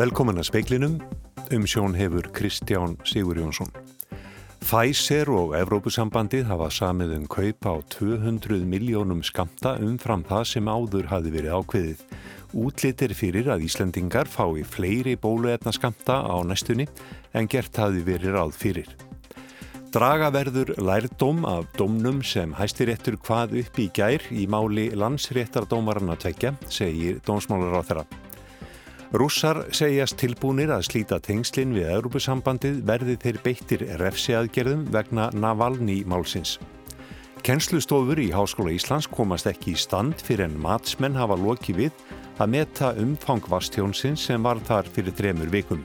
Velkomin 0.00 0.40
að 0.40 0.46
speiklinum, 0.48 0.92
um 1.52 1.64
sjón 1.68 1.92
hefur 1.92 2.24
Kristján 2.32 2.94
Sigur 3.04 3.36
Jónsson. 3.36 3.68
Pfizer 4.62 5.28
og 5.28 5.50
Evrópusambandið 5.58 6.46
hafa 6.48 6.70
samið 6.72 7.10
um 7.18 7.26
kaupa 7.28 7.74
á 7.76 7.76
200 7.92 8.62
miljónum 8.64 9.20
skamta 9.20 9.74
umfram 9.84 10.22
það 10.24 10.46
sem 10.48 10.70
áður 10.72 11.10
hafi 11.10 11.32
verið 11.34 11.58
ákveðið. 11.58 12.06
Útlitir 12.62 13.12
fyrir 13.18 13.50
að 13.52 13.66
Íslandingar 13.66 14.30
fái 14.30 14.64
fleiri 14.64 15.18
bóluetna 15.20 15.74
skamta 15.76 16.22
á 16.24 16.36
næstunni 16.48 16.88
en 17.36 17.50
gert 17.50 17.76
hafi 17.76 18.00
verið 18.06 18.38
ráð 18.38 18.56
fyrir. 18.56 18.88
Draga 19.92 20.32
verður 20.32 20.72
lærdóm 20.80 21.44
af 21.44 21.68
domnum 21.76 22.24
sem 22.24 22.56
hæstiréttur 22.56 23.20
hvað 23.20 23.58
upp 23.66 23.84
í 23.84 23.90
gær 23.92 24.24
í 24.32 24.48
máli 24.48 24.88
landsréttardómarana 24.96 26.16
tvekja, 26.16 26.56
segir 26.72 27.20
dómsmálar 27.26 27.76
á 27.76 27.84
þeirra. 27.84 28.19
Rússar 29.10 29.64
segjast 29.74 30.20
tilbúinir 30.22 30.70
að 30.70 30.84
slíta 30.86 31.16
tengslinn 31.18 31.72
við 31.74 31.88
Europasambandið 31.96 32.76
verði 32.86 33.16
þeir 33.18 33.38
beittir 33.42 33.80
refsiaðgerðum 33.98 34.84
vegna 34.94 35.24
Navalny 35.34 36.04
málsins. 36.06 36.60
Kennslustofur 37.42 38.20
í 38.22 38.28
Háskóla 38.30 38.70
Íslands 38.76 39.08
komast 39.10 39.48
ekki 39.50 39.72
í 39.74 39.80
stand 39.82 40.22
fyrir 40.22 40.46
en 40.46 40.54
matsmenn 40.62 41.18
hafa 41.18 41.34
loki 41.34 41.74
við 41.74 42.04
að 42.38 42.52
meta 42.54 42.92
umfang 43.02 43.42
vastjónsins 43.50 44.28
sem 44.30 44.46
var 44.46 44.62
þar 44.68 44.86
fyrir 44.94 45.16
dremur 45.18 45.50
vikum. 45.50 45.82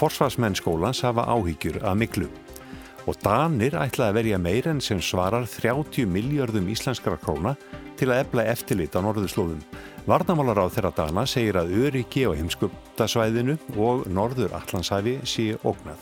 Forsvarsmenn 0.00 0.56
skólans 0.56 1.04
hafa 1.04 1.26
áhyggjur 1.28 1.82
að 1.84 2.00
miklu. 2.06 2.30
Og 3.04 3.20
Danir 3.20 3.76
ætla 3.76 4.08
að 4.08 4.22
verja 4.22 4.40
meir 4.40 4.70
en 4.72 4.80
sem 4.80 5.02
svarar 5.04 5.44
30 5.44 6.08
miljardum 6.08 6.72
íslenskara 6.72 7.20
króna 7.20 7.52
til 8.02 8.10
að 8.10 8.24
ebla 8.24 8.44
eftirlit 8.50 8.96
á 8.98 9.00
norðurslóðum. 9.04 9.60
Varnamálar 10.10 10.58
á 10.58 10.74
þeirra 10.74 10.90
dana 10.96 11.22
segir 11.30 11.54
að 11.60 11.76
öryggi 11.86 12.24
á 12.26 12.34
heimskuptasvæðinu 12.34 13.54
og 13.78 14.08
norður 14.10 14.56
allansæfi 14.58 15.20
sé 15.22 15.52
ógnað. 15.62 16.00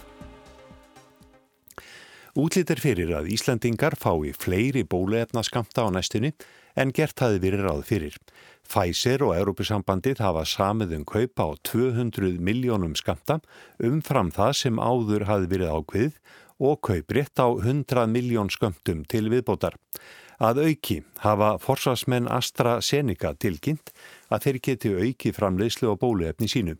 Útlýttir 2.40 2.80
fyrir 2.80 3.12
að 3.18 3.28
Íslandingar 3.34 3.98
fái 4.00 4.30
fleiri 4.32 4.86
bóluefna 4.88 5.42
skamta 5.44 5.84
á 5.84 5.88
næstunni 5.92 6.30
en 6.78 6.94
gert 6.96 7.20
hafi 7.20 7.42
verið 7.42 7.66
ráð 7.66 7.82
fyrir. 7.90 8.16
Pfizer 8.64 9.26
og 9.26 9.34
Európusambandið 9.36 10.22
hafa 10.24 10.46
samið 10.48 10.94
um 11.00 11.04
kaupa 11.04 11.50
á 11.52 11.58
200 11.68 12.38
miljónum 12.40 12.94
skamta 12.96 13.42
umfram 13.76 14.30
það 14.32 14.54
sem 14.62 14.80
áður 14.80 15.26
hafi 15.28 15.52
verið 15.52 15.74
ákveðið 15.76 16.16
og 16.64 16.80
kaupritt 16.86 17.36
á 17.36 17.48
100 17.50 18.08
miljón 18.08 18.48
skamtum 18.48 19.04
til 19.04 19.28
viðbótar. 19.28 19.76
Að 20.40 20.62
auki 20.64 20.94
hafa 21.20 21.50
forsvarsmenn 21.60 22.28
AstraZeneca 22.32 23.34
tilkynnt 23.36 23.92
að 24.32 24.46
þeir 24.46 24.58
geti 24.68 24.92
auki 24.96 25.34
framleiðslu 25.36 25.92
á 25.92 26.00
bóluefni 26.00 26.48
sínu. 26.48 26.78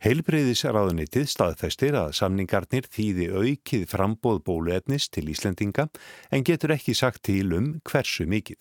Heilbreyðisraðunitið 0.00 1.28
staðfæstir 1.28 1.98
að 2.00 2.14
samningarnir 2.16 2.88
þýði 2.88 3.28
aukið 3.36 3.84
frambóð 3.92 4.40
bóluefnis 4.48 5.10
til 5.12 5.28
Íslendinga 5.28 5.90
en 6.32 6.48
getur 6.48 6.72
ekki 6.72 6.96
sagt 6.96 7.26
til 7.28 7.52
um 7.52 7.74
hversu 7.84 8.24
mikið. 8.24 8.58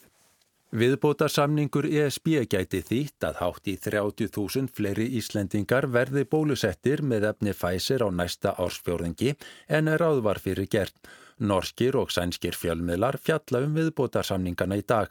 Viðbótarsamningur 0.72 1.84
ESB 1.88 2.46
gæti 2.52 2.80
þýtt 2.88 3.26
að 3.28 3.40
hátt 3.42 3.66
í 3.68 3.74
30.000 3.76 4.72
fleiri 4.72 5.08
Íslendingar 5.20 5.90
verði 5.92 6.24
bólusettir 6.28 7.04
með 7.04 7.28
efni 7.32 7.56
Pfizer 7.56 8.06
á 8.08 8.10
næsta 8.12 8.54
ársfjórðingi 8.56 9.34
en 9.68 9.92
er 9.92 10.04
áðvar 10.04 10.40
fyrir 10.40 10.68
gert. 10.72 10.96
Norskir 11.42 11.96
og 11.98 12.12
sænskir 12.14 12.54
fjölmiðlar 12.54 13.18
fjalla 13.18 13.64
um 13.66 13.74
viðbótarsamningana 13.78 14.78
í 14.78 14.84
dag. 14.86 15.10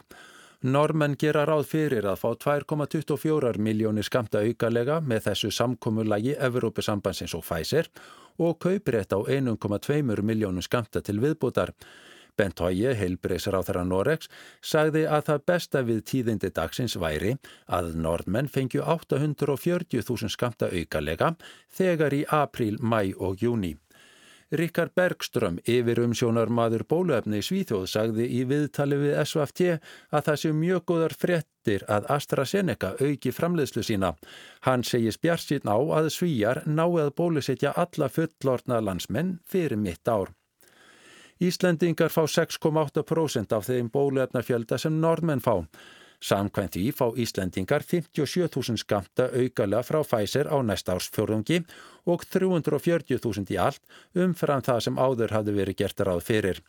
Normenn 0.62 1.17
gera 1.19 1.47
ráð 1.48 1.64
fyrir 1.70 2.06
að 2.06 2.20
fá 2.20 2.28
2,24 2.45 3.59
miljónir 3.59 4.05
skamta 4.06 4.42
aukalega 4.45 5.00
með 5.00 5.25
þessu 5.31 5.50
samkómulagi 5.56 6.37
Evrópusambansins 6.37 7.34
og 7.34 7.47
Pfizer 7.47 7.88
og 8.38 8.60
kauprétt 8.60 9.16
á 9.16 9.19
1,2 9.25 10.03
miljónum 10.04 10.62
skamta 10.62 11.00
til 11.00 11.19
viðbótar. 11.25 11.72
Bent 12.37 12.60
á 12.60 12.71
þeirra 12.71 13.84
Noregs, 13.84 14.28
sagði 14.62 15.06
að 15.09 15.25
það 15.27 15.44
besta 15.50 15.83
við 15.83 16.04
tíðindi 16.12 16.50
dagsins 16.54 16.97
væri 16.97 17.34
að 17.66 17.94
normenn 17.97 18.49
fengju 18.49 18.84
840.000 18.84 20.31
skamta 20.31 20.71
aukalega 20.71 21.34
þegar 21.69 22.15
í 22.15 22.25
april, 22.28 22.77
mæ 22.81 23.16
og 23.19 23.43
júni. 23.43 23.75
Rikard 24.50 24.91
Bergström, 24.99 25.61
yfir 25.62 26.00
umsjónar 26.03 26.50
maður 26.50 26.83
bóluefni 26.91 27.38
í 27.38 27.44
Svíþjóð, 27.47 27.84
sagði 27.87 28.25
í 28.34 28.41
viðtali 28.50 28.97
við 28.99 29.12
SVFT 29.22 29.77
að 30.11 30.25
það 30.27 30.41
séu 30.43 30.56
mjög 30.59 30.83
góðar 30.91 31.15
frettir 31.15 31.84
að 31.87 32.09
AstraZeneca 32.16 32.91
auki 32.99 33.31
framleiðslu 33.31 33.84
sína. 33.87 34.16
Hann 34.66 34.83
segis 34.83 35.21
bjart 35.22 35.47
sín 35.47 35.71
á 35.71 35.78
að 35.78 36.10
svíjar 36.16 36.65
náðu 36.66 37.05
að 37.05 37.15
bólusetja 37.22 37.77
alla 37.78 38.10
fullorna 38.10 38.81
landsmenn 38.83 39.39
fyrir 39.47 39.78
mitt 39.78 40.10
ár. 40.10 40.34
Íslendingar 41.41 42.10
fá 42.10 42.27
6,8% 42.27 43.55
af 43.56 43.71
þeim 43.71 43.87
bóluefnafjölda 43.94 44.83
sem 44.83 44.99
norðmenn 45.00 45.41
fá. 45.41 45.62
Samkvæmt 46.20 46.76
því 46.76 46.91
fá 46.92 47.06
Íslendingar 47.16 47.84
57.000 47.88 48.76
skamta 48.82 49.31
augalega 49.32 49.81
frá 49.88 50.03
Pfizer 50.04 50.50
á 50.53 50.60
næsta 50.60 50.92
árs 50.92 51.08
fjórðungi 51.14 51.62
og 52.12 52.26
340.000 52.28 53.54
í 53.54 53.56
allt 53.56 53.81
umfram 54.12 54.60
það 54.66 54.82
sem 54.84 55.00
áður 55.00 55.32
hafði 55.32 55.54
verið 55.56 55.78
gert 55.80 56.04
ráð 56.04 56.20
fyrir. 56.28 56.60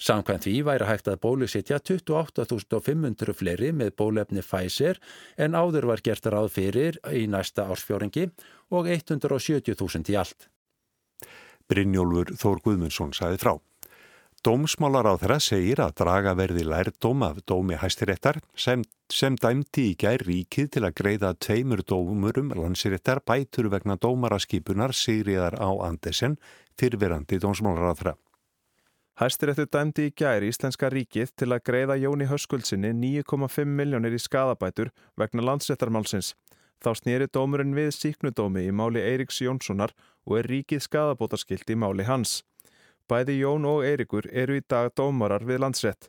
Samkvæmt 0.00 0.44
því 0.44 0.56
væri 0.64 0.88
hægt 0.88 1.08
að 1.08 1.20
bólusetja 1.20 1.78
28.500 1.80 3.36
fleiri 3.36 3.70
með 3.72 3.94
bólefni 4.00 4.44
Pfizer 4.44 5.00
en 5.36 5.56
áður 5.56 5.88
var 5.92 6.04
gert 6.04 6.28
ráð 6.32 6.50
fyrir 6.56 7.00
í 7.12 7.24
næsta 7.28 7.68
ársfjóringi 7.68 8.30
og 8.72 8.88
170.000 8.88 10.12
í 10.12 10.18
allt. 10.20 10.48
Brynjólfur 11.68 12.36
Þór 12.38 12.60
Guðmundsson 12.64 13.16
sæði 13.16 13.40
frá. 13.44 13.56
Dómsmálar 14.44 15.08
á 15.08 15.14
þeirra 15.18 15.38
segir 15.42 15.80
að 15.82 15.94
draga 16.02 16.34
verði 16.38 16.66
lærdóm 16.66 17.24
af 17.26 17.40
dómi 17.48 17.78
hæstiréttar 17.80 18.38
sem, 18.54 18.84
sem 19.10 19.38
dæmti 19.40 19.88
í 19.92 19.96
gær 19.98 20.22
ríkið 20.26 20.68
til 20.76 20.84
að 20.86 20.94
greiða 21.00 21.32
tveimur 21.34 21.82
dómurum 21.82 22.52
landsiréttar 22.54 23.22
bætur 23.26 23.70
vegna 23.72 23.96
dómaraskipunar 23.96 24.94
Sigriðar 24.94 25.58
á 25.58 25.70
Andesen 25.88 26.36
fyrverandi 26.78 27.40
dómsmálar 27.42 27.90
á 27.90 27.94
þeirra. 27.96 28.14
Hæstiréttur 29.16 29.70
dæmdi 29.72 30.10
í 30.10 30.12
gær 30.12 30.44
Íslenska 30.44 30.90
ríkið 30.92 31.30
til 31.40 31.48
að 31.48 31.62
greiða 31.64 31.94
Jóni 31.96 32.26
Höskuldsinni 32.28 32.90
9,5 32.92 33.64
miljónir 33.64 34.12
í 34.12 34.20
skadabætur 34.20 34.90
vegna 35.16 35.46
landsréttarmálsins. 35.48 36.34
Þá 36.84 36.90
snýri 37.00 37.26
dómurinn 37.32 37.72
við 37.72 37.94
síknudómi 37.96 38.66
í 38.68 38.74
máli 38.76 39.00
Eiriks 39.00 39.40
Jónssonar 39.40 39.94
og 40.28 40.36
er 40.42 40.50
ríkið 40.52 40.84
skadabótaskilt 40.84 41.72
í 41.72 41.78
máli 41.80 42.04
hans. 42.04 42.42
Bæði 43.06 43.36
Jón 43.38 43.66
og 43.70 43.84
Eirikur 43.86 44.26
eru 44.32 44.56
í 44.58 44.62
dag 44.66 44.88
dómarar 44.98 45.44
við 45.46 45.60
landsrétt. 45.62 46.08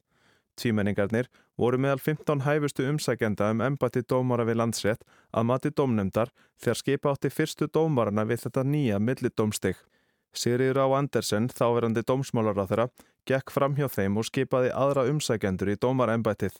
Tvímenningarnir 0.57 1.27
voru 1.61 1.77
meðal 1.77 1.99
15 2.01 2.41
hæfustu 2.41 2.87
umsækjenda 2.89 3.51
um 3.53 3.61
embati 3.61 4.01
dómara 4.01 4.45
við 4.47 4.57
landsrétt 4.61 5.05
að 5.29 5.45
mati 5.51 5.69
dómnemdar 5.69 6.31
þegar 6.57 6.79
skipa 6.81 7.13
átti 7.13 7.29
fyrstu 7.29 7.67
dómarana 7.69 8.25
við 8.25 8.47
þetta 8.47 8.63
nýja 8.65 8.97
millidómstig. 8.97 9.77
Sigriður 10.33 10.81
á 10.85 10.87
Andersen, 10.97 11.51
þáverandi 11.53 12.01
dómsmálar 12.01 12.57
á 12.57 12.65
þeirra, 12.65 12.87
gekk 13.29 13.53
fram 13.53 13.77
hjá 13.77 13.87
þeim 13.93 14.17
og 14.17 14.25
skipaði 14.25 14.73
aðra 14.73 15.05
umsækjendur 15.11 15.73
í 15.73 15.77
dómarembætið. 15.77 16.57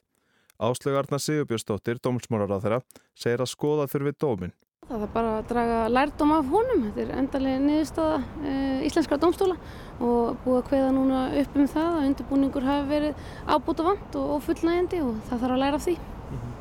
Áslögarna 0.57 1.17
Sigurbjörnsdóttir, 1.21 1.97
dómsmálar 2.01 2.53
á 2.53 2.61
þeirra, 2.61 2.79
segir 3.17 3.41
að 3.41 3.53
skoða 3.53 3.89
þurfi 3.89 4.13
dómin. 4.21 4.53
Það 4.87 5.01
er 5.03 5.09
bara 5.11 5.31
að 5.35 5.47
draga 5.49 5.77
lærdom 5.91 6.29
af 6.31 6.45
honum. 6.47 6.83
Þetta 6.95 7.01
er 7.03 7.09
endalega 7.19 7.59
niðurstaða 7.59 8.19
e, 8.39 8.51
íslenskra 8.87 9.17
domstóla 9.19 9.57
og 9.99 10.37
búið 10.45 10.59
að 10.61 10.69
hveða 10.69 10.91
núna 10.95 11.23
upp 11.41 11.57
um 11.57 11.65
það 11.73 11.87
að 11.89 12.05
undirbúningur 12.07 12.67
hafi 12.67 12.85
verið 12.93 13.25
ábúta 13.51 13.83
vant 13.83 14.15
og, 14.15 14.29
og 14.37 14.45
fullnægjandi 14.45 15.01
og 15.03 15.17
það 15.27 15.43
þarf 15.43 15.55
að 15.57 15.61
læra 15.63 15.79
af 15.81 15.83
því. 15.83 15.95
Mm 15.97 16.37
-hmm. 16.37 16.53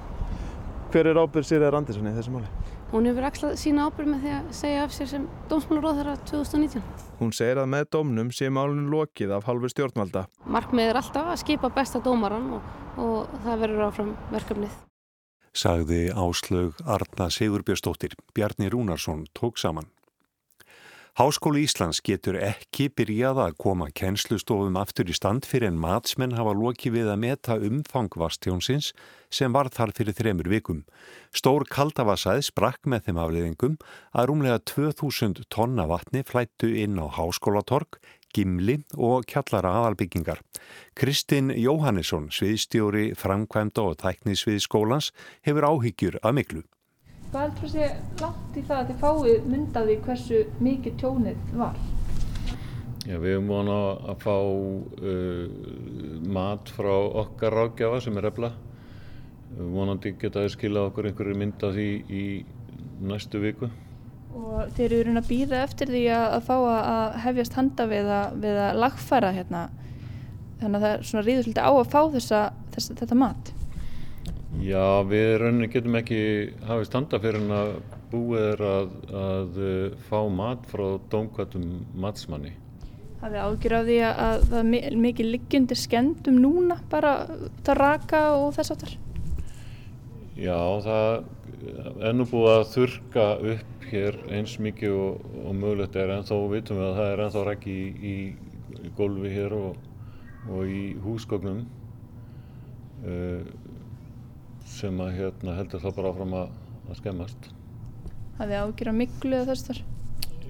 Hver 0.91 1.07
er 1.07 1.21
ábyrð 1.23 1.47
Sýriðar 1.47 1.77
Andersen 1.79 2.09
í 2.11 2.15
þessu 2.17 2.35
máli? 2.35 2.51
Hún 2.91 3.07
hefur 3.07 3.29
axlað 3.29 3.55
sína 3.63 3.87
ábyrð 3.87 4.11
með 4.11 4.21
því 4.25 4.33
að 4.39 4.51
segja 4.51 4.83
af 4.83 4.91
sér 4.91 5.07
sem 5.07 5.29
dómsmálaróð 5.49 5.97
þeirra 6.01 6.17
2019. 6.27 6.83
Hún 7.21 7.33
segir 7.33 7.59
að 7.59 7.67
með 7.67 7.85
dómnum 7.95 8.33
sé 8.33 8.51
málun 8.51 8.91
lokið 8.91 9.31
af 9.37 9.45
halvu 9.45 9.69
stjórnvalda. 9.69 10.27
Markmið 10.47 10.91
er 10.91 10.97
alltaf 10.97 11.27
að 11.27 11.39
skipa 11.45 11.69
besta 11.69 12.01
dómaran 12.01 12.53
og, 12.59 12.63
og 12.99 13.27
það 13.45 13.61
verður 13.61 13.87
áfram 13.87 14.17
verkefnið 14.33 14.87
sagði 15.57 16.11
Áslaug 16.13 16.77
Arna 16.85 17.31
Sigurbjörnsdóttir. 17.33 18.17
Bjarni 18.37 18.69
Rúnarsson 18.69 19.25
tók 19.33 19.57
saman. 19.57 19.89
Háskóli 21.17 21.63
Íslands 21.65 22.03
getur 22.05 22.37
ekki 22.37 22.91
byrjað 22.93 23.39
að 23.41 23.55
koma 23.57 23.87
kennslustofum 23.97 24.75
aftur 24.77 25.09
í 25.09 25.15
stand 25.17 25.47
fyrir 25.49 25.71
en 25.71 25.79
matsmenn 25.81 26.35
hafa 26.37 26.53
lokið 26.53 26.93
við 26.99 27.09
að 27.09 27.23
meta 27.23 27.57
umfang 27.57 28.13
vastjónsins 28.21 28.91
sem 29.33 29.55
var 29.57 29.71
þar 29.73 29.95
fyrir 29.97 30.13
þremur 30.19 30.51
vikum. 30.53 30.83
Stór 31.33 31.65
kaldavasæð 31.73 32.43
sprakk 32.51 32.85
með 32.85 33.09
þeim 33.09 33.23
afleðingum 33.25 33.79
að 34.13 34.29
rúmlega 34.29 34.61
2000 34.69 35.41
tonna 35.49 35.89
vatni 35.89 36.21
flættu 36.21 36.69
inn 36.85 37.01
á 37.01 37.09
háskólatorg 37.09 37.97
Gimli 38.37 38.77
og 39.01 39.25
kjallara 39.31 39.73
aðalbyggingar. 39.81 40.43
Kristinn 40.97 41.49
Jóhannesson, 41.57 42.29
sviðstjóri, 42.29 43.15
framkvæmda 43.17 43.89
og 43.89 43.97
tæknisvið 44.03 44.61
skólans, 44.67 45.13
hefur 45.47 45.71
áhyggjur 45.71 46.21
að 46.21 46.37
miklu. 46.41 46.65
Hvað 47.33 47.47
heldur 47.47 47.73
sé 47.73 47.87
langt 48.21 48.57
í 48.57 48.65
það 48.67 48.79
að 48.83 48.91
þið 48.91 49.01
fáið 49.03 49.47
myndaði 49.53 49.97
hversu 50.05 50.43
mikið 50.63 50.99
tjónið 51.01 51.55
var? 51.59 51.81
Já, 53.07 53.17
við 53.23 53.37
höfum 53.37 53.51
vona 53.55 53.79
að 54.13 54.23
fá 54.27 54.37
uh, 54.37 55.43
mat 56.37 56.71
frá 56.75 56.95
okkar 57.23 57.55
rákjafa 57.55 58.01
sem 58.05 58.21
er 58.21 58.31
efla. 58.33 58.53
Vonandi 59.57 60.17
geta 60.21 60.43
þau 60.43 60.55
skilað 60.57 60.89
okkur 60.91 61.11
einhverju 61.11 61.37
mynda 61.39 61.71
því 61.73 61.91
í 62.11 62.25
næstu 63.07 63.41
viku. 63.45 63.71
Og 64.37 64.73
þeir 64.77 64.95
eru 64.99 65.17
að 65.17 65.29
býða 65.31 65.65
eftir 65.65 65.91
því 65.93 66.03
að, 66.13 66.27
að 66.37 66.47
fá 66.47 66.57
að 66.71 67.19
hefjast 67.25 67.57
handa 67.57 67.87
við 67.89 68.11
að, 68.13 68.39
við 68.45 68.59
að 68.67 68.81
lagfæra 68.85 69.33
hérna. 69.37 69.63
Þannig 70.61 70.77
að 70.77 70.85
það 70.87 70.93
er 70.93 71.07
svona 71.11 71.25
ríður 71.27 71.47
svolítið 71.47 71.69
á 71.69 71.73
að 71.73 71.93
fá 71.93 72.01
þessa, 72.17 72.43
þessa, 72.75 72.97
þetta 73.01 73.19
mat. 73.21 73.53
Já, 74.65 74.85
við 75.09 75.31
rauninni 75.43 75.69
getum 75.73 75.99
ekki 75.99 76.21
hafið 76.65 76.89
standa 76.89 77.21
fyrir 77.21 77.43
en 77.43 77.57
að 77.57 77.73
búið 78.13 78.45
er 78.53 78.63
að, 78.65 78.93
að 79.23 79.59
uh, 79.61 79.97
fá 80.09 80.21
mat 80.33 80.69
frá 80.71 80.85
dómkvættum 81.13 81.67
matsmanni. 81.99 82.55
Það 83.21 83.35
er 83.35 83.43
ágjur 83.49 83.75
af 83.75 83.89
því 83.89 83.97
að 84.07 84.47
það 84.53 84.73
er 84.79 84.97
mikið 85.03 85.31
liggjundir 85.33 85.81
skendum 85.81 86.39
núna 86.41 86.77
bara 86.93 87.17
það 87.67 87.79
raka 87.81 88.23
og 88.37 88.51
þess 88.57 88.77
aftar. 88.77 88.97
Já, 90.37 90.57
það 90.85 92.03
er 92.05 92.13
nú 92.13 92.27
búið 92.29 92.51
að 92.53 92.67
þurka 92.75 93.23
upp 93.55 93.85
hér 93.89 94.19
eins 94.37 94.59
mikið 94.61 94.97
og, 95.01 95.23
og 95.47 95.55
mögulegt 95.57 95.97
er 95.97 96.11
en 96.13 96.27
þó 96.29 96.35
vitum 96.51 96.77
við 96.77 96.89
að 96.91 96.99
það 96.99 97.13
er 97.13 97.23
ennþá 97.25 97.45
rækki 97.47 97.77
í, 98.11 98.17
í 98.85 98.91
gólfi 98.99 99.31
hér 99.33 99.55
og, 99.57 99.79
og 100.53 100.69
í 100.69 100.83
húsgögnum 101.01 101.63
uh, 103.09 103.47
sem 104.69 105.01
að 105.01 105.15
hérna, 105.23 105.55
heldur 105.57 105.81
þá 105.81 105.89
bara 105.97 106.13
áfram 106.13 106.37
að, 106.43 106.53
að 106.91 107.01
skemmast. 107.01 107.49
Það 108.37 108.53
er 108.53 108.67
ágjur 108.67 108.93
af 108.93 108.99
miklu 108.99 109.39
eða 109.39 109.49
þess 109.55 109.71
þar? 109.71 109.83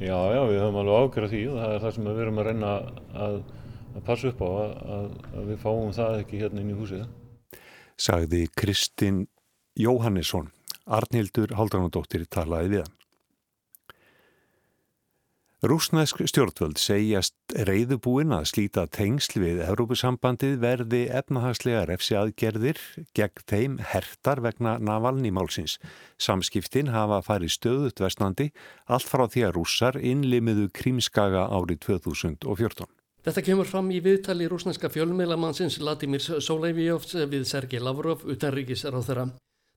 Já, 0.00 0.18
já, 0.34 0.40
við 0.50 0.60
höfum 0.64 0.80
alveg 0.82 0.98
ágjur 1.04 1.28
af 1.28 1.32
því 1.36 1.44
og 1.52 1.60
það 1.60 1.76
er 1.76 1.86
það 1.86 1.96
sem 2.00 2.10
við 2.10 2.20
erum 2.24 2.42
að 2.42 2.50
reyna 2.50 2.74
að, 3.28 3.38
að 3.94 4.02
passa 4.10 4.34
upp 4.34 4.42
á 4.42 4.50
að, 4.50 4.76
að 5.30 5.48
við 5.52 5.62
fáum 5.62 5.96
það 6.02 6.20
ekki 6.24 6.42
hérna 6.42 6.64
inn 6.64 6.74
í 6.74 6.78
húsið. 6.82 7.06
Sagði 7.96 8.44
Kristinn 8.58 9.24
Jóhannesson, 9.76 10.52
Arnildur 10.88 11.52
Haldranadóttir 11.58 12.24
talaði 12.32 12.72
við 12.72 12.84
hann. 12.86 12.96
Rúsnesk 15.66 16.20
stjórnvöld 16.28 16.76
segjast 16.76 17.54
reyðubúin 17.66 18.34
að 18.36 18.44
slíta 18.50 18.82
tengsl 18.92 19.40
við 19.40 19.62
Európusambandið 19.64 20.58
verði 20.62 21.00
efnahagslega 21.08 21.86
refsi 21.88 22.14
aðgerðir 22.14 22.80
gegn 23.16 23.44
þeim 23.48 23.78
hertar 23.80 24.42
vegna 24.44 24.76
Navalny-málsins. 24.78 25.78
Samskiptin 26.20 26.92
hafa 26.92 27.22
farið 27.24 27.54
stöðut 27.56 28.04
vestnandi 28.04 28.50
allt 28.84 29.08
frá 29.08 29.24
því 29.32 29.46
að 29.48 29.56
rússar 29.56 29.98
innlimiðu 29.98 30.68
krímskaga 30.76 31.48
árið 31.48 31.80
2014. 31.88 32.92
Þetta 33.26 33.42
kemur 33.48 33.66
fram 33.66 33.88
í 33.90 33.98
viðtali 34.04 34.46
rúsneska 34.52 34.92
fjölmiðlamannsins 34.92 35.80
Vladimir 35.82 36.22
Soleivijovs 36.22 37.16
við 37.26 37.48
Sergei 37.48 37.80
Lavrov 37.82 38.28
utanríkisar 38.28 38.94
á 38.94 39.00
þeirra. 39.02 39.26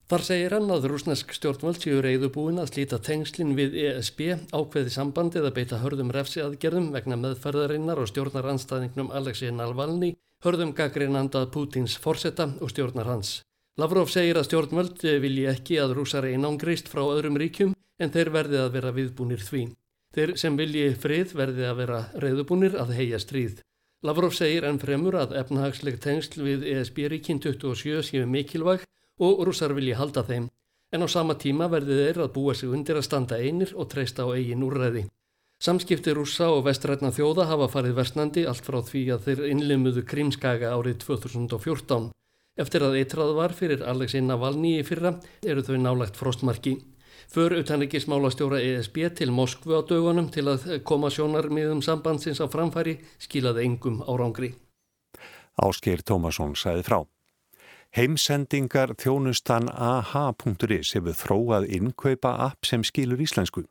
Þar 0.10 0.24
segir 0.26 0.54
hann 0.56 0.72
að 0.74 0.88
rúsnesk 0.90 1.36
stjórnvöld 1.38 1.84
séu 1.84 2.00
reyðubúin 2.02 2.58
að 2.58 2.72
slíta 2.72 2.98
tengslinn 3.06 3.52
við 3.54 3.76
ESB 3.84 4.24
ákveði 4.50 4.94
sambandið 4.96 5.46
að 5.46 5.54
beita 5.60 5.78
hörðum 5.84 6.10
refsi 6.16 6.42
aðgerðum 6.42 6.88
vegna 6.96 7.18
meðferðarinnar 7.22 8.02
og 8.02 8.10
stjórnaranstæðingnum 8.10 9.12
Alexei 9.14 9.54
Navalny, 9.54 10.16
hörðum 10.42 10.74
gaggreinandað 10.74 11.52
Pútins 11.54 12.00
forsetta 12.02 12.50
og 12.58 12.74
stjórnar 12.74 13.06
hans. 13.06 13.44
Lavrov 13.78 14.10
segir 14.10 14.42
að 14.42 14.50
stjórnvöld 14.50 15.06
vilji 15.22 15.46
ekki 15.54 15.78
að 15.78 15.94
rúsar 16.02 16.26
einangrist 16.26 16.90
frá 16.90 17.06
öðrum 17.06 17.38
ríkjum 17.38 17.78
en 18.02 18.10
þeir 18.10 18.34
verði 18.34 18.64
að 18.66 18.74
vera 18.80 18.98
viðbúnir 18.98 19.46
því. 19.46 19.64
Þeir 20.18 20.38
sem 20.42 20.58
vilji 20.58 20.90
frið 20.98 21.38
verði 21.38 21.70
að 21.70 21.82
vera 21.86 22.06
reyðubúnir 22.18 22.82
að 22.82 22.98
heia 22.98 23.22
stríð. 23.22 23.62
Lavrov 24.02 24.34
segir 24.34 24.66
enn 24.66 24.82
fremur 24.82 25.22
að 25.22 25.38
efnahagsleg 25.38 26.02
tengsl 26.02 26.42
við 26.42 26.66
ESB-ríkin 26.74 27.44
27 27.44 28.02
séu 28.10 28.26
mikilvæg 28.26 28.90
og 29.20 29.46
rússar 29.48 29.76
vilji 29.78 29.96
halda 30.00 30.24
þeim, 30.24 30.50
en 30.94 31.06
á 31.06 31.08
sama 31.08 31.36
tíma 31.36 31.70
verði 31.70 32.02
þeir 32.02 32.22
að 32.26 32.34
búa 32.36 32.56
sig 32.56 32.70
undir 32.74 32.98
að 32.98 33.08
standa 33.08 33.38
einir 33.38 33.74
og 33.76 33.90
treysta 33.92 34.26
á 34.26 34.34
eigin 34.34 34.66
úrræði. 34.66 35.06
Samskipti 35.60 36.14
rússa 36.16 36.48
og 36.56 36.64
vestrætna 36.70 37.12
þjóða 37.12 37.50
hafa 37.50 37.68
farið 37.74 37.98
versnandi 37.98 38.46
allt 38.48 38.64
frá 38.64 38.80
því 38.80 39.02
að 39.12 39.26
þeir 39.26 39.42
innlimuðu 39.50 40.06
krímskaga 40.08 40.72
árið 40.72 41.02
2014. 41.04 42.08
Eftir 42.60 42.86
að 42.88 42.96
eitrað 43.02 43.34
var 43.36 43.56
fyrir 43.56 43.84
Alexei 43.84 44.22
Navalny 44.24 44.78
í 44.80 44.86
fyrra 44.88 45.18
eru 45.44 45.66
þau 45.68 45.76
nálagt 45.84 46.16
frostmarki. 46.20 46.78
För 47.30 47.58
utanrikismálastjóra 47.60 48.62
ESB 48.64 49.04
til 49.20 49.36
Moskvu 49.36 49.76
á 49.76 49.84
dögunum 49.84 50.32
til 50.32 50.48
að 50.48 50.80
koma 50.88 51.12
sjónar 51.12 51.52
miðum 51.52 51.84
sambandsins 51.84 52.40
á 52.40 52.48
framfæri 52.48 52.96
skilaði 53.20 53.68
engum 53.68 54.00
árangri. 54.08 54.56
Ásker 55.60 56.02
Tómasson 56.08 56.56
sæði 56.56 56.88
frá. 56.88 57.04
Heimsendingar 57.90 58.92
þjónustan 59.02 59.66
aha.is 59.74 60.92
hefur 60.94 61.16
þróað 61.18 61.64
innkaupa 61.74 62.36
app 62.46 62.68
sem 62.70 62.84
skilur 62.86 63.18
íslensku. 63.26 63.64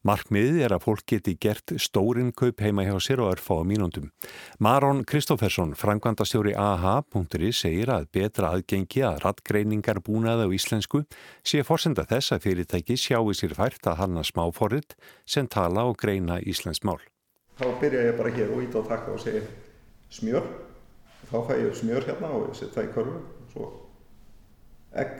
Markmiðið 0.00 0.62
er 0.64 0.72
að 0.72 0.86
fólk 0.86 1.04
geti 1.12 1.34
gert 1.36 1.74
stórinkaup 1.84 2.64
heima 2.64 2.86
hjá 2.88 2.96
sér 3.04 3.20
og 3.20 3.34
örfá 3.34 3.60
á 3.60 3.68
mínúndum. 3.68 4.08
Maron 4.56 5.04
Kristófersson, 5.04 5.76
frangvandastjóri 5.76 6.56
aha.is, 6.56 7.60
segir 7.60 7.92
að 7.92 8.08
betra 8.16 8.54
aðgengi 8.56 9.04
að 9.04 9.20
rattgreiningar 9.26 10.00
búnaði 10.00 10.48
á 10.48 10.56
íslensku 10.56 11.04
sé 11.44 11.60
fórsenda 11.60 12.08
þess 12.08 12.32
að 12.32 12.48
fyrirtæki 12.48 12.96
sjáu 12.96 13.36
sér 13.36 13.52
fært 13.60 13.84
að 13.84 14.00
hanna 14.00 14.24
smáforrið 14.24 14.96
sem 15.28 15.44
tala 15.44 15.84
og 15.84 16.00
greina 16.00 16.40
íslensk 16.40 16.88
mál. 16.88 17.02
Þá 17.60 17.68
byrja 17.76 18.08
ég 18.08 18.16
bara 18.16 18.32
hér 18.32 18.56
ít 18.56 18.72
á 18.72 18.80
takka 18.88 19.12
og 19.12 19.20
segja 19.20 19.44
smjör. 20.08 20.48
Þá 21.28 21.40
fæ 21.44 21.56
ég 21.60 21.74
smjör 21.76 22.08
hérna 22.08 22.32
og 22.32 22.54
setja 22.56 22.80
það 22.80 22.86
í 22.88 22.94
korfu 22.96 23.35
svo 23.56 23.70
egg, 24.96 25.16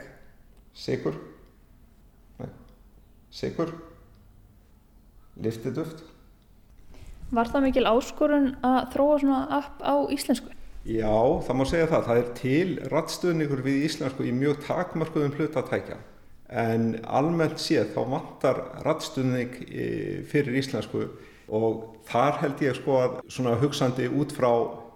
sigur 0.77 1.17
sigur 3.33 3.73
liftiduft 5.41 6.05
Var 7.27 7.49
það 7.51 7.65
mikil 7.65 7.89
áskorun 7.89 8.53
að 8.63 8.77
þróa 8.93 9.15
svona 9.19 9.39
app 9.57 9.81
á 9.83 9.95
íslensku? 10.15 10.53
Já, 10.87 11.11
það 11.43 11.57
má 11.59 11.63
segja 11.67 11.87
það. 11.91 12.05
Það 12.05 12.19
er 12.21 12.29
til 12.37 12.69
rattstöðningur 12.93 13.63
við 13.65 13.81
íslensku 13.89 14.23
í 14.23 14.31
mjög 14.31 14.61
takmarkuðum 14.63 15.33
hlutatækja. 15.35 15.97
En 16.47 16.85
almennt 17.03 17.59
séð 17.59 17.91
þá 17.97 17.99
vantar 18.13 18.61
rattstöðning 18.85 19.57
fyrir 20.31 20.55
íslensku. 20.61 21.09
Og 21.51 21.99
þar 22.07 22.39
held 22.45 22.63
ég 22.63 22.79
sko 22.79 22.95
að 23.01 23.19
svona 23.27 23.57
hugsandi 23.59 24.07
út 24.07 24.31
frá 24.35 24.51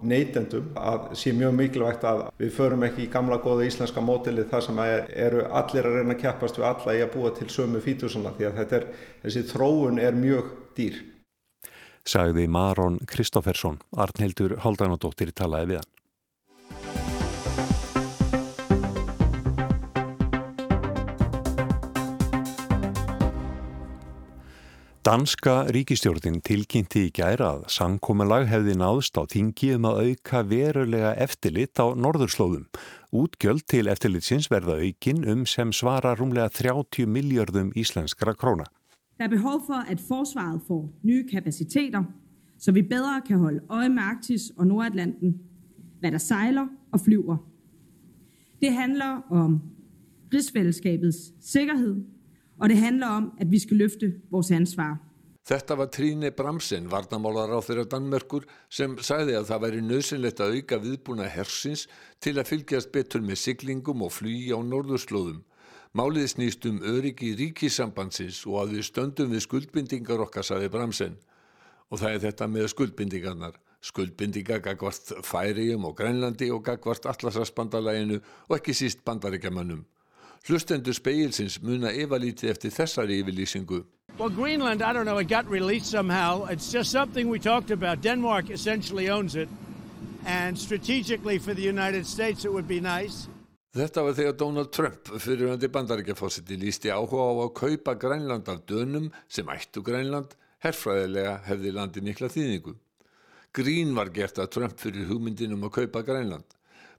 neytendum 0.08 0.72
að 0.78 1.12
sé 1.18 1.32
mjög 1.36 1.54
mikilvægt 1.58 2.04
að 2.08 2.24
við 2.40 2.52
förum 2.56 2.84
ekki 2.86 3.06
í 3.06 3.10
gamla 3.12 3.38
góða 3.42 3.68
íslenska 3.68 4.02
mótilið 4.04 4.50
þar 4.50 4.66
sem 4.66 4.82
er, 4.84 5.06
eru 5.26 5.46
allir 5.60 5.88
að 5.88 5.96
reyna 5.98 6.16
að 6.16 6.22
keppast 6.24 6.60
við 6.60 6.68
alla 6.68 6.96
í 6.98 7.02
að 7.04 7.14
búa 7.14 7.32
til 7.38 7.48
sömu 7.52 7.80
fítusana 7.84 8.34
því 8.36 8.50
að 8.50 8.76
er, 8.78 8.86
þessi 9.24 9.46
þróun 9.52 10.02
er 10.02 10.18
mjög 10.18 10.52
dýr. 10.76 11.00
Sagði 12.02 12.48
Maron 12.50 12.98
Kristófersson, 13.06 13.78
Arnhildur 13.94 14.58
Haldanadóttir 14.64 15.30
talaði 15.30 15.74
við 15.74 15.82
hann. 15.82 15.92
Danska 25.02 25.64
ríkistjórnin 25.74 26.36
tilkynnti 26.46 27.00
í 27.08 27.10
gæra 27.10 27.48
að 27.56 27.62
sangkomalag 27.74 28.44
hefði 28.46 28.76
náðst 28.78 29.16
á 29.18 29.26
þingi 29.26 29.72
um 29.74 29.88
að 29.90 29.96
auka 30.04 30.42
verulega 30.46 31.08
eftirlit 31.24 31.74
á 31.82 31.90
norðurslóðum. 31.98 32.68
Útgjöld 33.10 33.64
til 33.66 33.90
eftirlitsins 33.90 34.46
verða 34.52 34.76
aukin 34.78 35.24
um 35.26 35.42
sem 35.42 35.72
svara 35.74 36.12
rúmlega 36.14 36.54
30 36.54 37.10
miljardum 37.10 37.72
íslenskra 37.74 38.36
króna. 38.38 38.68
Það 39.18 39.26
er 39.26 39.34
behov 39.34 39.66
for 39.66 39.90
at 39.90 40.06
forsvaret 40.06 40.62
får 40.68 40.86
nye 41.02 41.26
kapaciteter, 41.26 42.06
så 42.62 42.70
vi 42.70 42.86
bedre 42.86 43.18
kan 43.26 43.42
holde 43.42 43.66
øje 43.74 43.90
med 43.90 44.02
Arktis 44.06 44.52
og 44.56 44.70
Nordatlanten, 44.70 45.34
hvad 45.98 46.14
der 46.14 46.22
sejler 46.22 46.70
og 46.92 47.00
flyver. 47.00 47.42
Det 48.62 48.70
handler 48.70 49.26
om 49.30 49.62
rigsfællesskabets 50.30 51.34
sikkerhed, 51.40 52.04
og 52.62 52.68
det 52.70 52.78
handler 52.78 53.06
om, 53.06 53.32
at 53.40 53.50
vi 53.50 53.58
skal 53.58 53.76
løfte 53.76 54.12
vores 54.30 54.50
ansvar. 54.54 55.00
Þetta 55.42 55.74
var 55.74 55.88
Tríne 55.90 56.30
Bramsen, 56.30 56.84
varnamálar 56.86 57.50
á 57.50 57.58
þeirra 57.66 57.82
Danmerkur, 57.90 58.44
sem 58.70 58.92
sagði 59.02 59.34
að 59.34 59.48
það 59.48 59.62
væri 59.64 59.80
nöðsynlegt 59.82 60.42
að 60.44 60.58
auka 60.58 60.76
viðbúna 60.84 61.26
hersins 61.26 61.88
til 62.22 62.36
að 62.38 62.52
fylgjast 62.52 62.92
betur 62.94 63.24
með 63.26 63.40
siglingum 63.42 64.04
og 64.06 64.12
flugi 64.14 64.54
á 64.54 64.62
norðurslóðum. 64.62 65.40
Málið 65.98 66.28
snýst 66.30 66.68
um 66.70 66.78
öryggi 66.86 67.32
ríkisambandsins 67.40 68.44
og 68.46 68.60
að 68.60 68.76
við 68.76 68.86
stöndum 68.92 69.34
við 69.34 69.42
skuldbindingar 69.48 70.22
okkar, 70.22 70.46
sagði 70.46 70.70
Bramsen. 70.70 71.18
Og 71.90 71.98
það 71.98 72.14
er 72.14 72.22
þetta 72.28 72.48
með 72.48 72.68
skuldbindingarnar. 72.76 73.58
Skuldbindingar 73.82 74.62
gagvart 74.62 75.10
Færium 75.26 75.90
og 75.90 75.98
Grænlandi 75.98 76.52
og 76.54 76.62
gagvart 76.70 77.10
Atlasarspandalaginu 77.10 78.22
og 78.22 78.56
ekki 78.60 78.78
síst 78.78 79.02
bandaríkjamannum. 79.02 79.82
Hlustendur 80.42 80.94
speilsins 80.96 81.60
muna 81.62 81.92
efalítið 81.94 82.50
eftir 82.50 82.72
þessari 82.74 83.20
yfirlýsingu. 83.22 83.84
Well, 84.18 84.28
Greenland, 84.28 84.82
I 84.82 84.92
don't 84.92 85.06
know, 85.06 85.18
it 85.18 85.28
got 85.28 85.48
released 85.48 85.86
somehow. 85.86 86.46
It's 86.50 86.72
just 86.72 86.90
something 86.90 87.28
we 87.28 87.38
talked 87.38 87.70
about. 87.70 88.02
Denmark 88.02 88.50
essentially 88.50 89.08
owns 89.08 89.36
it. 89.36 89.48
And 90.26 90.58
strategically 90.58 91.38
for 91.38 91.54
the 91.54 91.62
United 91.62 92.06
States, 92.06 92.44
it 92.44 92.52
would 92.52 92.68
be 92.68 92.80
nice. 92.80 93.28
Þetta 93.72 94.02
var 94.04 94.16
þegar 94.18 94.34
Donald 94.36 94.72
Trump 94.74 95.08
fyrirhandi 95.16 95.68
bandaríkjafósiti 95.72 96.58
lísti 96.60 96.90
áhuga 96.92 97.24
á 97.24 97.32
að 97.46 97.54
kaupa 97.56 97.94
Grænland 97.96 98.50
af 98.52 98.66
dönum 98.68 99.06
sem 99.28 99.48
ættu 99.48 99.80
Grænland, 99.80 100.34
herfræðilega 100.60 101.38
hefði 101.46 101.72
landi 101.72 102.02
mikla 102.04 102.28
þýðingu. 102.28 102.74
Grín 103.54 103.94
var 103.96 104.10
gert 104.12 104.42
að 104.42 104.50
Trump 104.58 104.76
fyrir 104.80 105.08
hugmyndinum 105.08 105.64
að 105.70 105.74
kaupa 105.78 106.02
Grænland. 106.04 106.44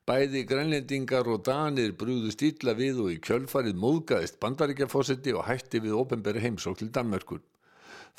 Bæði 0.04 0.42
grænlendingar 0.44 1.30
og 1.32 1.46
danir 1.48 1.94
brúðust 1.96 2.42
ítla 2.44 2.74
við 2.76 2.98
og 3.06 3.12
í 3.14 3.22
kjölfarið 3.24 3.78
móðgæðist 3.80 4.36
bandaríkjafósiti 4.42 5.32
og 5.32 5.46
hætti 5.48 5.80
við 5.86 5.96
ofenbæri 5.96 6.42
heimsók 6.44 6.76
til 6.82 6.90
Danmörkur. 6.92 7.40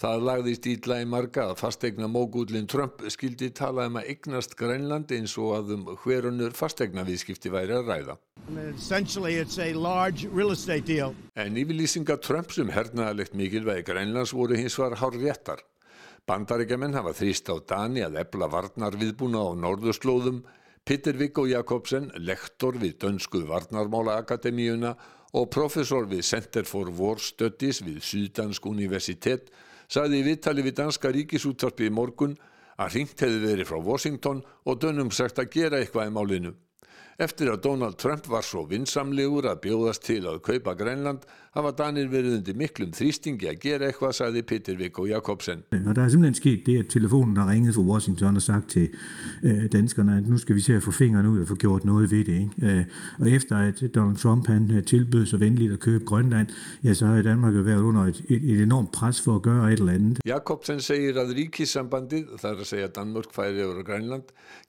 Það 0.01 0.25
lagðist 0.27 0.69
ítla 0.71 0.97
í 1.03 1.09
marga 1.13 1.45
að 1.51 1.61
fastegna 1.61 2.09
mógúlinn 2.09 2.71
Trump 2.73 3.05
skildi 3.13 3.51
tala 3.53 3.85
um 3.91 4.01
að 4.01 4.09
eignast 4.15 4.57
Grænland 4.57 5.13
eins 5.13 5.37
og 5.37 5.53
að 5.59 5.75
um 5.77 5.85
hverunur 6.07 6.57
fastegna 6.57 7.05
viðskipti 7.05 7.53
væri 7.53 7.77
að 7.77 7.93
ræða. 7.93 8.17
En 11.45 11.63
yfirlýsinga 11.67 12.21
Trump 12.25 12.57
sem 12.57 12.75
hernaðalegt 12.81 13.37
mikilvægi 13.37 13.87
Grænlands 13.93 14.33
voru 14.33 14.57
hins 14.57 14.81
var 14.81 14.97
hár 15.05 15.21
réttar. 15.21 15.61
Bandaríkjaman 16.25 16.97
hafa 16.97 17.13
þrýst 17.13 17.53
á 17.53 17.61
Dani 17.61 18.09
að 18.09 18.23
ebla 18.25 18.49
varnar 18.49 18.97
viðbúna 18.97 19.45
á 19.45 19.53
norðurslóðum 19.53 20.47
Peter 20.85 21.17
Viggo 21.17 21.47
Jakobsen, 21.49 22.11
lektor 22.21 22.77
við 22.77 22.99
Dönsku 23.01 23.41
Varnarmála 23.49 24.19
Akademíuna 24.21 24.91
og 25.33 25.47
professor 25.49 26.05
við 26.11 26.21
Center 26.29 26.67
for 26.69 26.91
War 26.99 27.17
Studies 27.25 27.81
við 27.87 28.03
Sýdansk 28.05 28.67
Universitet, 28.69 29.49
sagði 29.89 30.21
í 30.21 30.27
viðtali 30.27 30.67
við 30.67 30.77
Danska 30.83 31.09
Ríkisúttarpi 31.17 31.89
í 31.89 31.95
morgun 31.95 32.37
að 32.77 32.99
hringt 32.99 33.25
hefði 33.25 33.41
verið 33.47 33.71
frá 33.71 33.79
Washington 33.81 34.45
og 34.69 34.83
dönum 34.85 35.09
sagt 35.09 35.41
að 35.41 35.55
gera 35.57 35.81
eitthvað 35.81 36.11
í 36.11 36.15
málinu. 36.19 36.53
Eftir 37.19 37.53
að 37.53 37.63
Donald 37.63 37.99
Trump 38.03 38.27
var 38.27 38.43
svo 38.43 38.65
vinsamlegur 38.67 39.47
að 39.47 39.61
bjóðast 39.69 40.03
til 40.09 40.25
að 40.27 40.43
kaupa 40.43 40.75
Grænland 40.75 41.23
hafa 41.55 41.71
Danir 41.79 42.09
verið 42.11 42.39
undir 42.41 42.57
miklum 42.59 42.91
þrýstingi 42.95 43.47
að 43.51 43.61
gera 43.63 43.89
eitthvað, 43.89 44.15
sagði 44.19 44.43
Peter 44.43 44.79
Viggo 44.79 45.07
Jakobsen. 45.07 45.63
Og 45.71 45.93
der 45.95 46.03
er 46.03 46.11
simpelthen 46.11 46.39
sket 46.39 46.65
det, 46.67 46.79
at 46.83 46.91
telefonen 46.91 47.37
har 47.37 47.51
ringet 47.51 47.77
fra 47.77 47.83
Washington 47.87 48.37
og 48.37 48.43
sagt 48.43 48.71
til 48.71 48.89
øh, 49.43 49.67
danskerne, 49.73 50.17
at 50.19 50.29
nu 50.29 50.39
skal 50.39 50.57
vi 50.57 50.61
se 50.61 50.75
at 50.75 50.83
få 50.83 50.91
fingrene 50.91 51.31
ud 51.31 51.41
og 51.41 51.49
få 51.49 51.55
gjort 51.55 51.85
noget 51.85 52.11
ved 52.11 52.25
det. 52.25 52.41
Ikke? 52.41 52.79
Øh, 52.79 52.85
og 53.21 53.31
efter 53.31 53.57
at 53.57 53.83
Donald 53.95 54.17
Trump 54.17 54.47
han 54.47 54.71
øh, 54.71 54.85
tilbød 54.85 55.27
så 55.27 55.37
venligt 55.37 55.73
at 55.73 55.81
købe 55.81 56.05
Grønland, 56.05 56.49
ja, 56.85 56.95
så 56.95 57.07
har 57.07 57.23
Danmark 57.23 57.55
jo 57.55 57.61
været 57.61 57.83
under 57.83 58.03
et, 58.03 58.25
et, 58.29 58.51
et 58.51 58.63
enormt 58.63 58.93
pres 58.93 59.21
for 59.21 59.37
at 59.37 59.43
gøre 59.43 59.73
et 59.73 59.79
eller 59.79 59.93
andet. 59.93 60.19
Jakobsen 60.27 60.81
segir 60.81 61.19
að 61.23 61.35
ríkissambandið, 61.39 62.35
það 62.41 62.51
er 62.51 62.65
að 62.65 62.69
segja 62.69 62.91
Danmörk 62.99 63.31
færi 63.35 63.63
yfir 63.63 63.87
Grænland, 63.87 64.23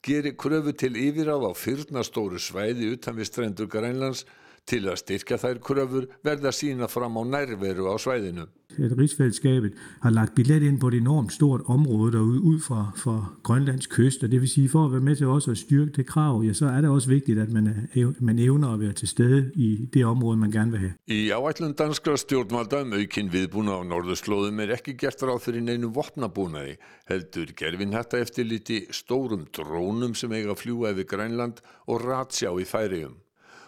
gerir 0.03 0.37
kröfu 0.37 0.71
til 0.71 0.93
yfirráð 0.95 1.49
á 1.49 1.51
fyrnastóru 2.35 2.39
svæði 2.39 2.93
utan 2.93 3.15
við 3.15 3.29
strendur 3.29 3.67
Grænlands 3.67 4.25
til 4.69 4.85
að 4.89 5.01
styrka 5.03 5.37
þær 5.41 5.61
kröfur 5.61 6.07
verða 6.25 6.53
sína 6.55 6.89
fram 6.89 7.17
á 7.21 7.23
nærveru 7.23 7.89
á 7.91 7.95
svæðinu. 8.01 8.47
Rigsfællesskabet 8.79 9.73
har 10.01 10.11
lagt 10.11 10.35
billet 10.35 10.63
ind 10.63 10.79
på 10.79 10.87
et 10.87 10.93
enormt 10.93 11.33
stort 11.33 11.61
område 11.65 12.11
derude 12.17 12.41
ud 12.41 12.59
fra, 12.59 12.91
fra 12.95 13.35
Grønlands 13.43 13.87
kyst, 13.87 14.23
og 14.23 14.31
det 14.31 14.41
vil 14.41 14.49
sige, 14.49 14.69
for 14.69 14.85
at 14.85 14.91
være 14.91 15.01
med 15.01 15.15
til 15.15 15.27
også 15.27 15.51
at 15.51 15.57
styrke 15.57 15.91
det 15.91 16.05
krav, 16.07 16.43
ja, 16.47 16.53
så 16.53 16.65
er 16.65 16.81
det 16.81 16.89
også 16.89 17.09
vigtigt, 17.09 17.39
at 17.39 17.51
man, 17.51 17.89
man 18.19 18.39
evner 18.39 18.73
at 18.73 18.79
være 18.79 18.93
til 18.93 19.07
stede 19.07 19.51
i 19.55 19.89
det 19.93 20.05
område, 20.05 20.37
man 20.37 20.51
gerne 20.51 20.71
vil 20.71 20.79
have. 20.79 20.93
Í 21.07 21.29
áætlun 21.31 21.73
danskra 21.73 22.17
stjórnvalda 22.17 22.81
um 22.83 22.93
aukinn 22.93 23.31
viðbúna 23.31 23.79
á 23.79 23.81
norðurslóðum 23.85 24.59
er 24.63 24.75
ekki 24.75 24.97
gert 24.99 25.23
ráð 25.23 25.43
fyrir 25.45 25.63
neinu 25.63 25.93
vopnabúnaði, 25.95 26.75
heldur 27.09 27.53
gerfin 27.57 27.93
þetta 27.95 28.23
eftir 28.25 28.49
liti 28.49 28.81
stórum 28.91 29.45
drónum 29.55 30.17
sem 30.17 30.33
eiga 30.33 30.51
að 30.51 30.65
fljúa 30.65 30.95
yfir 30.95 31.07
Grænland 31.13 31.61
og 31.87 32.01
ratsjá 32.01 32.51
í 32.59 32.67
færiðum. 32.67 33.15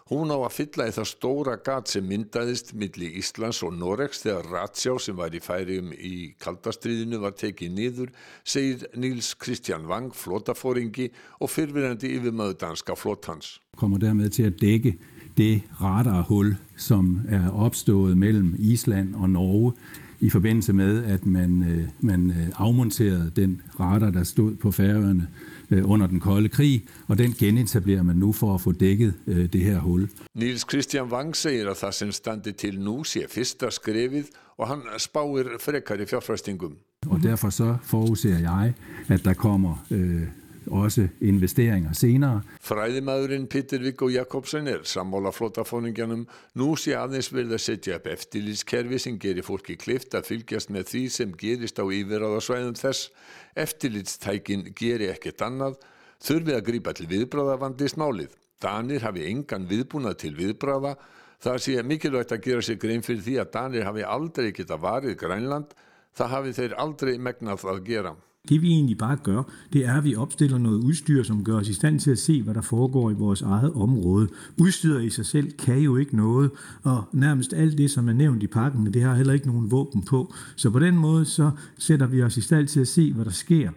Hún 0.07 0.31
á 0.31 0.39
að 0.39 0.53
fylla 0.55 0.87
í 0.87 0.93
það 0.95 1.07
stóra 1.09 1.57
gat 1.59 1.91
sem 1.91 2.05
myndaðist 2.07 2.71
millir 2.79 3.17
Íslands 3.19 3.59
og 3.67 3.73
Noregs 3.75 4.23
þegar 4.23 4.47
ratsjá 4.53 4.95
sem 5.03 5.17
var 5.19 5.35
í 5.35 5.41
færium 5.43 5.91
í 5.91 6.13
kaldastriðinu 6.39 7.19
var 7.25 7.35
tekið 7.35 7.75
niður, 7.75 8.13
segir 8.47 8.87
Níls 8.95 9.33
Kristján 9.35 9.89
Wang, 9.91 10.15
flótafóringi 10.15 11.09
og 11.41 11.51
fyrfirandi 11.51 12.13
yfirmöðu 12.15 12.55
danska 12.63 12.95
flótans. 12.95 13.57
Kommer 13.75 13.99
dermed 13.99 14.31
til 14.37 14.47
at 14.47 14.61
dække 14.61 14.95
det 15.37 15.61
radarhul, 15.81 16.55
som 16.77 17.27
er 17.29 17.51
opstået 17.51 18.17
mellem 18.17 18.55
Island 18.59 19.15
og 19.15 19.29
Norge 19.29 19.73
i 20.19 20.29
forbindelse 20.29 20.73
med, 20.73 21.03
at 21.03 21.25
man, 21.25 21.63
øh, 21.63 21.87
man 21.99 22.29
øh, 22.31 22.47
afmonterede 22.55 23.31
den 23.35 23.61
radar, 23.79 24.09
der 24.09 24.23
stod 24.23 24.55
på 24.55 24.71
færøerne 24.71 25.27
under 25.71 26.07
den 26.07 26.19
kolde 26.19 26.49
krig, 26.49 26.85
og 27.07 27.17
den 27.17 27.33
genetablerer 27.33 28.03
man 28.03 28.15
nu 28.15 28.31
for 28.31 28.55
at 28.55 28.61
få 28.61 28.71
dækket 28.71 29.13
øh, 29.27 29.53
det 29.53 29.61
her 29.61 29.79
hul. 29.79 30.09
Niels 30.35 30.65
Christian 30.69 31.05
Wang 31.11 31.35
segir 31.35 31.69
að 31.69 31.81
það 31.83 31.91
sem 31.91 32.11
standi 32.11 32.51
til 32.51 32.79
nú 32.79 33.01
sé 33.03 33.27
fyrsta 33.29 33.71
skrefið 33.71 34.31
og 34.57 34.67
hann 34.67 34.83
spáir 34.99 35.57
frekar 35.59 36.01
í 36.01 36.07
fjárfæstingum. 36.09 36.77
Og 37.07 37.23
derfor 37.23 37.49
så 37.49 37.75
forudser 37.83 38.39
jeg, 38.39 38.73
at 39.07 39.25
der 39.25 39.33
kommer 39.33 39.85
øh, 39.91 40.27
også 40.73 41.07
investeringer 41.23 41.95
senere. 41.97 42.41
Fræðimaðurinn 42.63 43.47
Peter 43.51 43.81
Viggo 43.81 44.09
Jakobsen 44.11 44.67
er 44.67 44.83
sammála 44.87 45.31
flótafóningjanum 45.35 46.25
nú 46.59 46.69
sé 46.79 46.95
aðeins 46.97 47.31
verið 47.33 47.57
að 47.57 47.63
setja 47.63 47.99
upp 47.99 48.09
eftirlýtskerfi 48.11 48.99
sem 49.01 49.19
gerir 49.21 49.45
fólki 49.47 49.77
klift 49.79 50.17
að 50.17 50.31
fylgjast 50.31 50.73
með 50.73 50.91
því 50.91 51.03
sem 51.17 51.35
gerist 51.39 51.79
á 51.81 51.85
yfiráðasvæðum 51.85 52.77
þess. 52.79 53.09
Eftirlýtstækin 53.57 54.67
geri 54.77 55.09
ekkert 55.13 55.45
annað, 55.47 55.79
þurfið 56.23 56.59
að 56.59 56.67
grípa 56.71 56.95
til 56.97 57.09
viðbráða 57.11 57.57
vandist 57.63 57.97
málið. 57.97 58.35
Danir 58.61 59.03
hafi 59.05 59.27
engan 59.29 59.67
viðbúnað 59.69 60.21
til 60.23 60.33
viðbráða, 60.37 60.95
það 61.43 61.59
sé 61.63 61.81
mikilvægt 61.85 62.33
að 62.33 62.45
gera 62.47 62.63
sig 62.65 62.79
grein 62.81 63.05
fyrir 63.05 63.25
því 63.25 63.35
að 63.41 63.51
Danir 63.53 63.85
hafi 63.85 64.05
aldrei 64.05 64.49
geta 64.51 64.79
varið 64.81 65.19
Grænland, 65.21 65.75
það 66.17 66.33
hafi 66.33 66.55
þeir 66.57 66.79
aldrei 66.81 67.17
megnað 67.21 67.67
að 67.69 67.83
gera. 67.85 68.15
Det 68.49 68.61
vi 68.61 68.67
egentlig 68.67 68.97
bare 68.97 69.15
gør, 69.15 69.43
det 69.73 69.85
er, 69.85 69.93
at 69.93 70.03
vi 70.03 70.15
opstiller 70.15 70.57
noget 70.57 70.77
udstyr, 70.77 71.23
som 71.23 71.43
gør 71.43 71.55
os 71.55 71.69
i 71.69 71.73
stand 71.73 71.99
til 71.99 72.11
at 72.11 72.17
se, 72.17 72.43
hvad 72.43 72.53
der 72.53 72.61
foregår 72.61 73.11
i 73.11 73.13
vores 73.13 73.41
eget 73.41 73.73
område. 73.73 74.27
Udstyret 74.57 75.03
i 75.03 75.09
sig 75.09 75.25
selv 75.25 75.51
kan 75.51 75.79
jo 75.79 75.97
ikke 75.97 76.15
noget, 76.15 76.51
og 76.83 77.03
nærmest 77.13 77.53
alt 77.53 77.77
det, 77.77 77.91
som 77.91 78.09
er 78.09 78.13
nævnt 78.13 78.43
i 78.43 78.47
pakken, 78.47 78.93
det 78.93 79.01
har 79.01 79.15
heller 79.15 79.33
ikke 79.33 79.47
nogen 79.47 79.71
våben 79.71 80.01
på. 80.01 80.33
Så 80.55 80.69
på 80.69 80.79
den 80.79 80.97
måde, 80.97 81.25
så 81.25 81.51
sætter 81.77 82.07
vi 82.07 82.21
os 82.21 82.37
i 82.37 82.41
stand 82.41 82.67
til 82.67 82.79
at 82.79 82.87
se, 82.87 83.13
hvad 83.13 83.25
der 83.25 83.31
sker. 83.31 83.71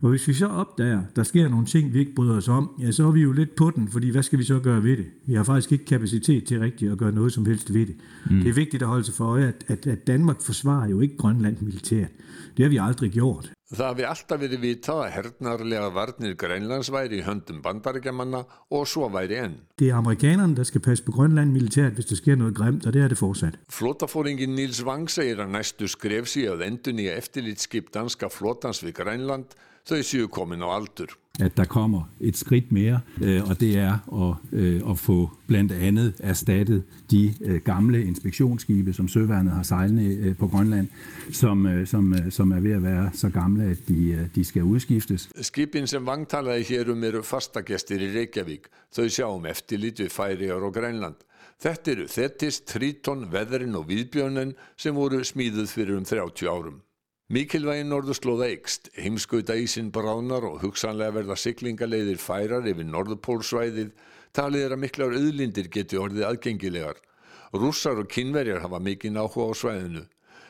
Og 0.00 0.10
hvis 0.10 0.28
vi 0.28 0.34
så 0.34 0.46
opdager, 0.46 1.02
der 1.16 1.22
sker 1.22 1.48
nogle 1.48 1.66
ting, 1.66 1.94
vi 1.94 1.98
ikke 1.98 2.14
bryder 2.14 2.36
os 2.36 2.48
om, 2.48 2.70
ja, 2.80 2.92
så 2.92 3.06
er 3.06 3.10
vi 3.10 3.20
jo 3.20 3.32
lidt 3.32 3.56
på 3.56 3.70
den, 3.70 3.88
fordi 3.88 4.10
hvad 4.10 4.22
skal 4.22 4.38
vi 4.38 4.44
så 4.44 4.58
gøre 4.58 4.82
ved 4.82 4.96
det? 4.96 5.06
Vi 5.26 5.34
har 5.34 5.44
faktisk 5.44 5.72
ikke 5.72 5.84
kapacitet 5.84 6.44
til 6.44 6.60
rigtigt 6.60 6.92
at 6.92 6.98
gøre 6.98 7.12
noget 7.12 7.32
som 7.32 7.46
helst 7.46 7.74
ved 7.74 7.86
det. 7.86 7.96
Mm. 8.30 8.40
Det 8.40 8.48
er 8.48 8.54
vigtigt 8.54 8.82
at 8.82 8.88
holde 8.88 9.04
sig 9.04 9.14
for 9.14 9.24
øje, 9.24 9.46
at, 9.48 9.64
at, 9.68 9.86
at 9.86 10.06
Danmark 10.06 10.42
forsvarer 10.42 10.88
jo 10.88 11.00
ikke 11.00 11.16
Grønland 11.16 11.56
militært. 11.60 12.10
Det 12.56 12.64
har 12.64 12.70
vi 12.70 12.76
aldrig 12.76 13.10
gjort. 13.12 13.52
Það 13.66 13.88
hafi 13.90 14.04
alltaf 14.06 14.38
verið 14.38 14.60
vitað 14.62 15.00
að 15.02 15.08
hernarlega 15.10 15.86
varnir 15.90 16.36
Grænlands 16.38 16.86
væri 16.94 17.18
í 17.18 17.24
höndum 17.26 17.58
bandarækjamanna 17.64 18.44
og 18.70 18.84
svo 18.86 19.08
væri 19.10 19.40
enn. 19.42 19.56
Det 19.74 19.88
er 19.90 19.96
amerikanerne, 19.98 20.54
der 20.54 20.62
skal 20.62 20.80
passe 20.80 21.04
på 21.04 21.12
Grønland 21.12 21.50
militært, 21.50 21.98
hvis 21.98 22.06
der 22.06 22.16
sker 22.16 22.36
noget 22.36 22.54
grimt, 22.54 22.86
og 22.86 22.92
det 22.94 23.02
er 23.02 23.08
det 23.08 23.18
fortsat. 23.18 23.58
Flótafóringin 23.72 24.54
Níls 24.54 24.84
Wang 24.86 25.10
segir 25.10 25.42
að 25.42 25.50
næstu 25.50 25.88
skref 25.90 26.30
síðan 26.30 26.62
endun 26.62 27.02
í 27.02 27.08
eftirlitskip 27.10 27.90
danska 27.94 28.30
flótans 28.30 28.84
við 28.86 28.94
Grænland 29.02 29.58
þau 29.86 30.02
séu 30.02 30.26
komin 30.28 30.64
á 30.66 30.68
aldur. 30.74 31.14
At 31.40 31.56
der 31.56 31.64
kommer 31.64 32.08
et 32.20 32.36
skridt 32.36 32.72
mere, 32.72 33.00
øh, 33.22 33.50
og 33.50 33.60
det 33.60 33.78
er 33.78 33.92
at, 33.92 34.58
øh, 34.58 34.90
at 34.90 34.98
få 34.98 35.30
blandt 35.46 35.72
andet 35.72 36.14
erstattet 36.20 36.84
de 37.10 37.34
øh, 37.40 37.60
gamle 37.60 38.04
inspektionsskibe, 38.04 38.92
som 38.92 39.08
Søværnet 39.08 39.52
har 39.52 39.62
sejlende 39.62 40.34
på 40.34 40.48
Grønland, 40.48 40.88
som, 41.32 41.86
som, 41.86 42.14
som 42.30 42.52
er 42.52 42.60
ved 42.60 42.72
at 42.72 42.82
være 42.82 43.10
så 43.12 43.28
gamle, 43.28 43.64
at 43.64 43.88
de, 43.88 44.30
de 44.34 44.44
skal 44.44 44.62
udskiftes. 44.62 45.28
Skipin 45.40 45.86
sem 45.86 46.06
vangtalaði 46.06 46.64
hér 46.64 46.90
um 46.92 47.04
eru 47.04 47.22
fastagestir 47.22 48.00
í 48.00 48.10
Reykjavík. 48.16 48.72
Þau 48.96 49.08
sjá 49.08 49.28
um 49.28 49.46
eftirlit 49.46 50.00
við 50.00 50.10
Færiðar 50.16 50.64
og 50.64 50.74
Grænland. 50.74 51.20
Þetta 51.60 51.92
eru 51.92 52.08
Þetis, 52.08 52.60
Tríton, 52.68 53.28
Veðrin 53.32 53.76
og 53.76 53.88
Víðbjörnen 53.88 54.56
sem 54.76 54.96
voru 54.96 55.20
smíðuð 55.24 55.68
fyrir 55.68 56.00
um 56.00 56.04
30 56.04 56.48
árum. 56.48 56.80
Mikilvægin 57.26 57.88
norðurslóða 57.90 58.46
eikst, 58.52 58.84
heimskauta 58.94 59.56
ísinn 59.58 59.88
bráðnar 59.90 60.44
og 60.46 60.60
hugsanlega 60.62 61.10
verða 61.16 61.34
siglingaleiðir 61.42 62.20
færar 62.22 62.68
yfir 62.70 62.86
norðupólsvæðið, 62.86 63.88
talið 64.30 64.66
er 64.68 64.74
að 64.76 64.80
miklar 64.84 65.16
auðlindir 65.18 65.66
geti 65.74 65.98
orðið 65.98 66.28
aðgengilegar. 66.28 67.00
Rússar 67.50 67.98
og 67.98 68.06
kynverjar 68.14 68.62
hafa 68.62 68.78
mikinn 68.78 69.18
áhuga 69.18 69.48
á 69.50 69.54
svæðinu. 69.58 70.04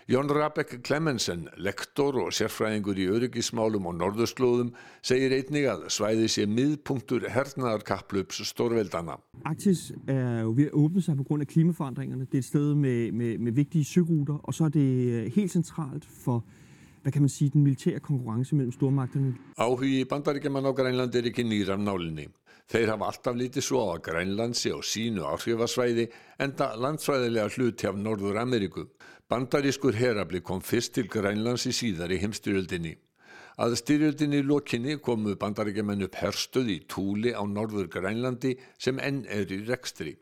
Jón 0.06 0.28
Rabek 0.28 0.74
Clemensen, 0.84 1.46
lektor 1.56 2.20
og 2.26 2.36
sérfræðingur 2.36 3.00
í 3.00 3.08
öryggismálum 3.08 3.88
og 3.88 3.96
norðurslóðum, 3.96 4.74
segir 5.00 5.32
einnig 5.32 5.64
að 5.72 5.88
svæði 5.96 6.28
sé 6.28 6.44
miðpunktur 6.44 7.24
hernaðarkapplöps 7.32 8.44
stórveldana. 8.52 9.16
Arktis 9.48 9.94
er 10.04 10.44
jo 10.44 10.52
ved 10.60 10.68
at 10.68 10.76
åbne 10.76 11.02
sig 11.08 11.16
på 11.16 11.24
grund 11.24 11.48
af 11.48 11.50
klimaforandringerne. 11.56 12.28
Det 12.28 12.36
er 12.36 12.44
et 12.44 12.50
sted 12.52 12.76
med, 12.84 13.16
med, 13.16 13.40
med 13.48 13.56
vigtige 13.64 13.88
søruter, 13.88 14.38
og 14.44 14.54
så 14.54 14.68
er 14.68 14.76
det 14.76 15.32
helt 15.40 15.56
centralt 15.56 16.04
for 16.04 16.44
hvad 17.06 17.12
kan 17.12 17.22
man 17.22 17.28
sige, 17.28 17.50
den 17.50 17.62
militære 17.62 18.00
konkurrence 18.00 18.54
mellem 18.54 18.72
stormagterne. 18.72 19.34
Áhugi 19.58 20.04
bandaríkjaman 20.04 20.66
á 20.66 20.72
Grænlandi 20.74 21.18
er 21.18 21.26
ekki 21.30 21.42
nýra 21.46 21.76
af 21.76 21.78
nálinni. 21.78 22.26
Þeir 22.72 22.90
hafa 22.90 23.06
alltaf 23.10 23.36
lítið 23.38 23.62
svo 23.62 23.78
á 23.86 23.86
að 23.94 24.02
Grænland 24.08 24.54
sé 24.58 24.72
á 24.74 24.80
sínu 24.82 25.22
áhrifasvæði 25.22 26.08
enda 26.42 26.66
landfræðilega 26.74 27.52
hluti 27.54 27.86
af 27.86 27.94
Norður 27.94 28.40
Ameríku. 28.42 28.88
Bandarískur 29.30 29.94
herabli 29.94 30.40
kom 30.40 30.60
fyrst 30.60 30.96
til 30.98 31.06
Grænlands 31.06 31.68
í 31.70 31.72
síðari 31.78 32.18
heimstyrjöldinni. 32.18 32.96
Að 33.62 33.78
styrjöldinni 33.82 34.42
lokinni 34.42 34.98
komu 34.98 35.36
bandaríkjaman 35.38 36.02
upp 36.08 36.18
herstuð 36.18 36.72
í 36.74 36.80
Túli 36.90 37.30
á 37.38 37.42
Norður 37.46 37.86
Grænlandi 37.86 38.56
sem 38.78 38.98
enn 38.98 39.22
er 39.30 39.46
í 39.46 39.62
rekstri. 39.70 40.16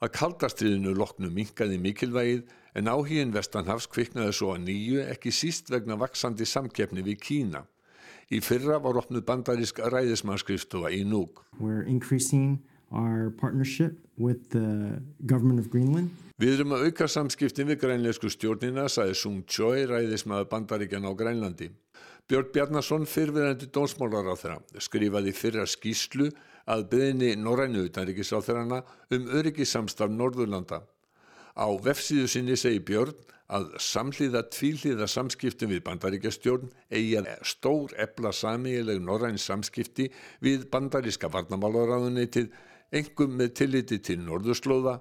Að 0.00 0.14
kaldastriðinu 0.16 0.96
loknu 0.96 1.28
minkaði 1.36 1.76
mikilvægið 1.84 2.48
en 2.74 2.90
áhíin 2.90 3.34
Vestanhafs 3.34 3.88
kviknaði 3.90 4.32
svo 4.36 4.54
að 4.54 4.64
nýju 4.68 5.04
ekki 5.10 5.32
síst 5.34 5.70
vegna 5.72 5.98
vaksandi 6.00 6.46
samkeppni 6.46 7.04
við 7.06 7.20
Kína. 7.26 7.64
Í 8.30 8.38
fyrra 8.44 8.78
var 8.78 9.00
opnuð 9.00 9.24
bandarísk 9.26 9.80
ræðismannskristofa 9.90 10.92
í 10.94 11.02
Greenland. 15.70 16.10
Við 16.40 16.54
erum 16.56 16.72
að 16.72 16.86
auka 16.88 17.06
samskiptin 17.10 17.68
við 17.68 17.82
grænleisku 17.82 18.30
stjórnina, 18.32 18.86
sagði 18.88 19.16
Sung 19.18 19.42
Choi, 19.44 19.84
ræðismæður 19.90 20.48
bandaríkjan 20.54 21.04
á 21.04 21.12
Grænlandi. 21.12 21.68
Björn 22.30 22.48
Bjarnason, 22.54 23.04
fyrfirandi 23.10 23.66
dónsmálar 23.74 24.30
á 24.30 24.34
þeirra, 24.38 24.58
skrifaði 24.78 25.34
fyrra 25.34 25.66
skýslu 25.66 26.30
að 26.70 26.86
beðinni 26.92 27.34
Norrænu 27.36 27.82
utanríkisáþurana 27.88 28.80
um 29.16 29.28
öryggissamstaf 29.40 30.10
Norðurlanda. 30.14 30.84
Á 31.56 31.66
vefsíðu 31.82 32.28
sinni 32.30 32.56
segir 32.58 32.84
Björn 32.86 33.26
að 33.50 33.70
samhlýða 33.82 34.44
tvíhlýða 34.54 35.06
samskiptum 35.10 35.72
við 35.72 35.82
bandaríkjastjórn 35.88 36.70
eigi 36.92 37.16
að 37.18 37.30
stór 37.50 37.94
ebla 37.98 38.30
samíleg 38.36 39.00
norræn 39.02 39.40
samskipti 39.42 40.06
við 40.44 40.68
bandaríska 40.70 41.30
varnamálaráðuneytið 41.34 42.52
engum 42.94 43.34
með 43.38 43.54
tilliti 43.62 43.98
til 43.98 44.20
norðurslóða. 44.22 45.00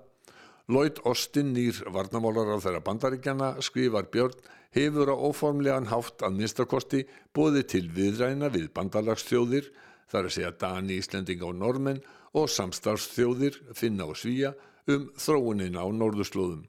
Lloyd 0.70 1.02
Austin 1.10 1.54
nýr 1.54 1.82
varnamálaráð 1.94 2.66
þeirra 2.66 2.86
bandaríkjana 2.86 3.52
skrifar 3.66 4.10
Björn 4.14 4.38
hefur 4.78 5.10
á 5.14 5.16
óformlegan 5.18 5.90
hátt 5.90 6.26
að 6.26 6.38
minnstakosti 6.38 7.06
bóði 7.34 7.64
til 7.66 7.88
viðræna 7.94 8.52
við 8.54 8.70
bandalagsþjóðir 8.78 9.70
þar 10.10 10.26
að 10.26 10.36
segja 10.36 10.56
Dani, 10.62 10.98
Íslendinga 11.02 11.50
og 11.50 11.58
Normenn 11.58 12.02
og 12.38 12.50
samstarfsþjóðir, 12.54 13.58
Finna 13.78 14.06
og 14.10 14.18
Svíja 14.18 14.54
um 14.90 15.08
þróunina 15.20 15.86
á 15.86 15.88
norðurslóðum. 15.94 16.66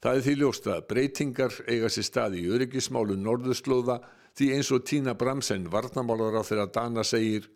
Það 0.00 0.16
er 0.16 0.24
því 0.24 0.34
ljóst 0.40 0.66
að 0.70 0.84
breytingar 0.88 1.56
eiga 1.68 1.90
sér 1.92 2.06
stað 2.06 2.36
í 2.40 2.46
öryggismálu 2.48 3.18
norðurslóða 3.20 3.98
því 4.38 4.46
eins 4.56 4.70
og 4.72 4.84
Tína 4.88 5.14
Bramsen 5.18 5.66
varnamálar 5.72 6.40
á 6.40 6.42
þeirra 6.46 6.70
Dana 6.72 7.04
segir 7.04 7.50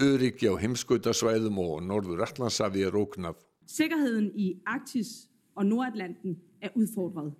öryggi 0.00 0.48
á 0.48 0.56
heimskautasvæðum 0.56 1.58
og 1.60 1.82
norður 1.84 2.24
Allandsafi 2.24 2.86
er 2.86 2.96
óknað. 2.96 3.36
Sikkerheden 3.68 4.30
í 4.32 4.54
Arktis 4.64 5.28
og 5.56 5.68
Nordatlanten 5.68 6.38
er 6.62 6.72
udfordret. 6.72 7.36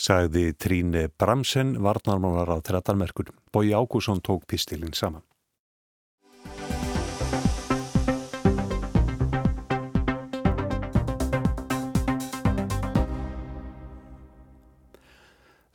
Sagði 0.00 0.52
Tríne 0.56 1.08
Bramsen 1.08 1.74
varnamálar 1.80 2.52
á 2.52 2.56
þeirra 2.60 2.84
Danmerkur. 2.84 3.32
Bói 3.52 3.72
Ágússon 3.72 4.20
tók 4.20 4.46
pistilinn 4.48 4.96
saman. 4.96 5.24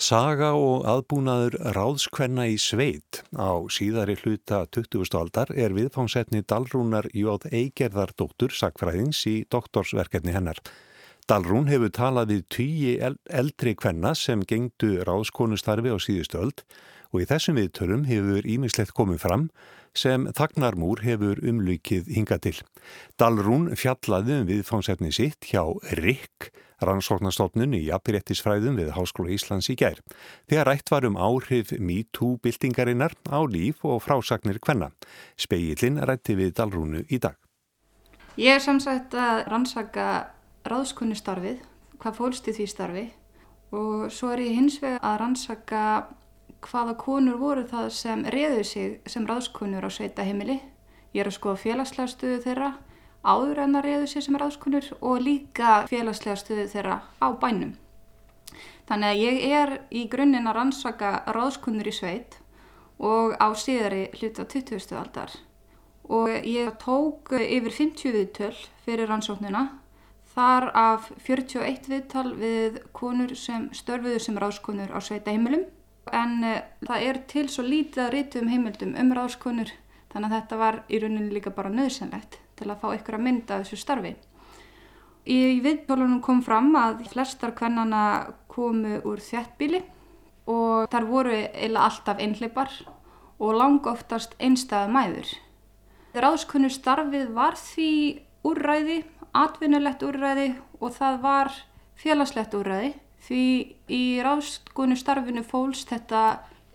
Saga 0.06 0.52
og 0.54 0.84
aðbúnaður 0.86 1.56
ráðskvenna 1.74 2.44
í 2.52 2.60
sveit 2.62 3.24
á 3.34 3.58
síðari 3.74 4.13
hluta 4.20 4.60
20. 4.76 5.08
aldar 5.18 5.50
er 5.58 5.74
viðfámsetni 5.74 6.44
Dalrúnar 6.46 7.08
Jóð 7.15 7.48
Eigerðardóttur 7.50 8.54
sakfræðings 8.54 9.24
í 9.32 9.34
doktorsverkefni 9.50 10.36
hennar. 10.36 10.60
Dalrún 11.26 11.72
hefur 11.72 11.89
talað 11.96 12.36
við 12.36 12.44
tíi 12.54 12.91
eldri 13.02 13.74
kvenna 13.74 14.12
sem 14.20 14.44
gengdu 14.46 15.00
ráðskonustarfi 15.10 15.89
á 15.89 15.98
síðustu 15.98 16.44
öld 16.44 16.62
og 17.10 17.24
í 17.24 17.30
þessum 17.32 17.58
viðtölum 17.58 18.06
hefur 18.06 18.46
ímislegt 18.46 18.94
komið 18.94 19.24
fram 19.26 19.48
sem 19.98 20.28
Þagnarmúr 20.38 21.02
hefur 21.08 21.41
umlykið 21.41 22.13
hinga 22.13 22.38
til. 22.46 22.60
Dalrún 23.18 23.72
fjallaði 23.74 24.38
um 24.44 24.48
viðfámsetni 24.52 25.10
sitt 25.18 25.50
hjá 25.50 25.63
RIK 25.98 26.52
rannsóknarstofnun 26.88 27.76
í 27.78 27.84
apirettisfræðum 27.95 28.80
við 28.80 28.91
Háskóla 28.95 29.34
Íslands 29.36 29.69
í 29.74 29.76
gær. 29.80 30.02
Þegar 30.50 30.69
rætt 30.71 30.91
var 30.93 31.08
um 31.10 31.17
áhrif 31.17 31.74
MeToo-byltingarinnar 31.76 33.17
á 33.30 33.39
líf 33.45 33.84
og 33.86 34.04
frásagnir 34.06 34.62
hvenna. 34.63 34.91
Speillin 35.38 36.02
rætti 36.06 36.38
við 36.38 36.56
Dalrúnu 36.60 37.06
í 37.10 37.19
dag. 37.19 37.36
Ég 38.36 38.58
er 38.58 38.63
samsagt 38.63 39.13
að 39.15 39.45
rannsaka 39.52 40.08
ráðskunnistarfið, 40.67 41.62
hvað 42.02 42.17
fólst 42.17 42.50
í 42.52 42.56
því 42.58 42.65
starfi 42.67 43.06
og 43.76 44.12
svo 44.13 44.32
er 44.34 44.43
ég 44.45 44.58
hins 44.58 44.78
vega 44.84 45.00
að 45.04 45.19
rannsaka 45.21 45.84
hvaða 46.65 46.95
konur 47.00 47.38
voru 47.39 47.65
það 47.67 47.89
sem 47.93 48.26
reðu 48.34 48.63
sig 48.65 48.98
sem 49.10 49.26
ráðskunur 49.28 49.86
á 49.86 49.89
sveita 49.91 50.26
heimili. 50.26 50.58
Ég 51.13 51.24
er 51.24 51.30
að 51.30 51.38
skoða 51.38 51.62
félagslega 51.63 52.12
stuðu 52.12 52.41
þeirra 52.43 52.71
áður 53.26 53.64
en 53.66 53.80
að 53.80 53.88
reyðu 53.90 54.12
sér 54.12 54.26
sem 54.28 54.38
ráðskunur 54.40 54.92
og 55.02 55.24
líka 55.26 55.82
félagslega 55.90 56.38
stuðu 56.40 56.68
þeirra 56.72 57.02
á 57.20 57.28
bænum. 57.42 57.76
Þannig 58.86 59.12
að 59.12 59.22
ég 59.24 59.58
er 59.60 59.74
í 59.90 60.06
grunninn 60.12 60.48
að 60.48 60.58
rannsaka 60.60 61.12
ráðskunur 61.34 61.90
í 61.90 61.96
sveit 61.96 62.38
og 63.02 63.34
á 63.42 63.50
síðari 63.58 64.08
hluta 64.16 64.46
20. 64.46 64.94
aldar 64.96 65.34
og 66.06 66.30
ég 66.30 66.70
tók 66.80 67.34
yfir 67.34 67.74
50 67.74 68.14
viðtöl 68.14 68.54
fyrir 68.86 69.10
rannsóknuna 69.10 69.66
þar 70.36 70.70
af 70.78 71.10
41 71.26 71.90
viðtal 71.90 72.28
við 72.38 72.80
konur 72.94 73.34
sem 73.40 73.70
störfuðu 73.74 74.20
sem 74.22 74.38
ráðskunur 74.38 74.94
á 74.94 75.00
sveita 75.02 75.34
heimilum 75.34 75.66
en 76.14 76.44
eh, 76.44 76.64
það 76.86 77.08
er 77.10 77.22
til 77.32 77.48
svo 77.50 77.66
lítið 77.66 78.04
að 78.06 78.14
rítu 78.14 78.42
um 78.44 78.52
heimildum 78.52 78.96
um 79.00 79.14
ráðskunur 79.18 79.72
þannig 80.14 80.30
að 80.30 80.36
þetta 80.38 80.60
var 80.62 80.82
í 80.88 81.00
rauninni 81.02 81.34
líka 81.34 81.56
bara 81.56 81.74
nöðsynlegt 81.74 82.40
til 82.56 82.70
að 82.70 82.82
fá 82.82 82.88
ykkur 82.96 83.18
að 83.18 83.26
mynda 83.28 83.60
þessu 83.62 83.80
starfi. 83.80 84.15
Í 85.26 85.60
viðtólunum 85.65 86.22
kom 86.22 86.44
fram 86.46 86.76
að 86.78 87.06
flestar 87.10 87.56
kvennana 87.58 88.34
komu 88.52 89.00
úr 89.08 89.22
þjættbíli 89.26 89.82
og 90.52 90.86
þar 90.94 91.08
voru 91.10 91.39
eila 91.50 91.88
alltaf 91.88 92.22
einhleipar 92.22 92.70
og 93.41 93.58
lang 93.58 93.88
oftast 93.89 94.36
einstæða 94.39 94.91
mæður. 94.94 95.32
Ráðskunnu 96.15 96.70
starfið 96.72 97.34
var 97.36 97.58
því 97.60 97.91
úrræði, 98.46 99.02
atvinnulegt 99.36 100.06
úrræði 100.06 100.52
og 100.80 100.94
það 100.96 101.18
var 101.26 101.52
félagslegt 102.00 102.54
úrræði 102.56 102.94
því 103.26 103.44
í 103.89 104.04
ráðskunnu 104.24 104.96
starfinu 105.00 105.44
fólst 105.44 105.89
þetta 105.89 106.22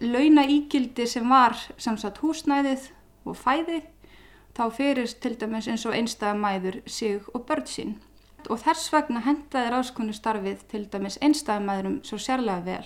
launa 0.01 0.45
ígildi 0.49 1.07
sem 1.09 1.29
var 1.29 1.57
samsagt 1.79 2.21
húsnæðið 2.25 2.91
og 3.29 3.39
fæði 3.39 3.81
þá 4.61 4.67
fyrirst 4.77 5.23
til 5.25 5.39
dæmis 5.41 5.69
eins 5.73 5.87
og 5.89 5.95
einstæða 5.97 6.37
mæður 6.37 6.81
sig 6.87 7.21
og 7.33 7.47
börn 7.49 7.65
sín. 7.65 7.95
Og 8.53 8.61
þess 8.61 8.91
vegna 8.93 9.23
hendaði 9.25 9.71
ráðskonu 9.73 10.13
starfið 10.17 10.67
til 10.69 10.85
dæmis 10.93 11.17
einstæða 11.25 11.65
mæðurum 11.65 11.97
svo 12.05 12.19
sérlega 12.21 12.61
vel. 12.67 12.85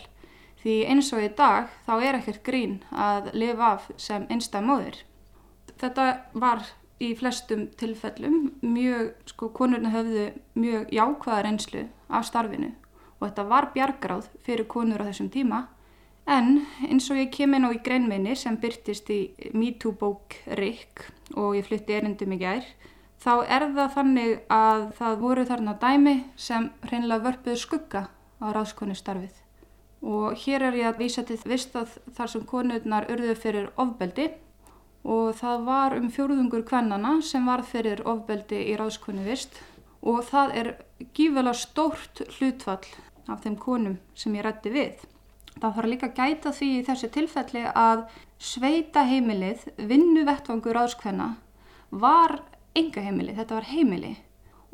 Því 0.63 0.77
eins 0.93 1.11
og 1.13 1.25
í 1.25 1.33
dag 1.35 1.73
þá 1.87 1.93
er 1.97 2.21
ekkert 2.21 2.45
grín 2.47 2.79
að 2.91 3.33
lifa 3.35 3.73
af 3.73 3.91
sem 3.97 4.27
einstæða 4.31 4.69
móðir. 4.69 5.03
Þetta 5.83 6.07
var 6.33 6.63
í 7.03 7.11
flestum 7.19 7.67
tilfellum 7.75 8.53
mjög, 8.63 9.11
sko 9.27 9.51
konurna 9.51 9.91
höfðu 9.91 10.31
mjög 10.55 10.95
jákvæða 10.95 11.43
reynslu 11.43 11.87
af 12.09 12.29
starfinu 12.31 12.71
og 13.19 13.27
þetta 13.27 13.45
var 13.51 13.71
bjargráð 13.75 14.31
fyrir 14.47 14.69
konur 14.71 15.03
á 15.03 15.09
þessum 15.09 15.31
tíma 15.35 15.65
En 16.25 16.63
eins 16.89 17.11
og 17.13 17.19
ég 17.21 17.29
kemur 17.35 17.61
nú 17.61 17.71
í 17.75 17.83
greinminni 17.85 18.33
sem 18.39 18.57
byrtist 18.57 19.11
í 19.13 19.35
MeToo 19.53 19.93
bók 20.01 20.39
Rick 20.57 21.05
og 21.37 21.59
ég 21.59 21.67
flytti 21.69 21.99
erindum 21.99 22.33
í 22.33 22.39
gær, 22.41 22.65
þá 23.21 23.45
er 23.45 23.67
það 23.77 23.91
þannig 23.97 24.33
að 24.53 24.87
það 24.97 25.19
voru 25.21 25.45
þarna 25.51 25.75
dæmi 25.83 26.15
sem 26.37 26.71
hreinlega 26.89 27.27
vörpuðu 27.29 27.61
skugga 27.61 28.07
á 28.41 28.47
ráðskonustarfið. 28.57 29.37
Og 30.05 30.41
hér 30.41 30.65
er 30.71 30.81
ég 30.81 30.89
að 30.89 31.05
vísa 31.05 31.27
til 31.29 31.39
vistað 31.45 31.93
þar 32.17 32.33
sem 32.33 32.49
konurnar 32.49 33.09
urðu 33.13 33.37
fyrir 33.37 33.71
ofbeldi 33.77 34.31
og 35.05 35.37
það 35.37 35.69
var 35.69 35.97
um 36.01 36.11
fjóruðungur 36.13 36.65
kvennana 36.65 37.19
sem 37.21 37.45
var 37.45 37.65
fyrir 37.69 38.01
ofbeldi 38.09 38.65
í 38.73 38.77
ráðskonu 38.81 39.25
vist 39.29 39.61
og 40.01 40.25
það 40.29 40.57
er 40.61 40.77
gífæla 41.17 41.53
stórt 41.57 42.25
hlutfall 42.39 42.85
af 43.29 43.45
þeim 43.45 43.57
konum 43.61 43.99
sem 44.17 44.37
ég 44.37 44.45
rætti 44.45 44.73
við. 44.73 45.05
Það 45.61 45.75
þarf 45.77 45.91
líka 45.91 46.09
að 46.11 46.17
gæta 46.19 46.53
því 46.53 46.69
í 46.75 46.85
þessu 46.89 47.11
tilfelli 47.15 47.65
að 47.71 48.05
sveita 48.43 49.05
heimilið, 49.09 49.65
vinnu 49.79 50.25
vettvangur 50.27 50.81
áskvenna, 50.83 51.29
var 51.91 52.41
enga 52.75 53.05
heimilið, 53.05 53.39
þetta 53.39 53.59
var 53.61 53.69
heimili 53.71 54.15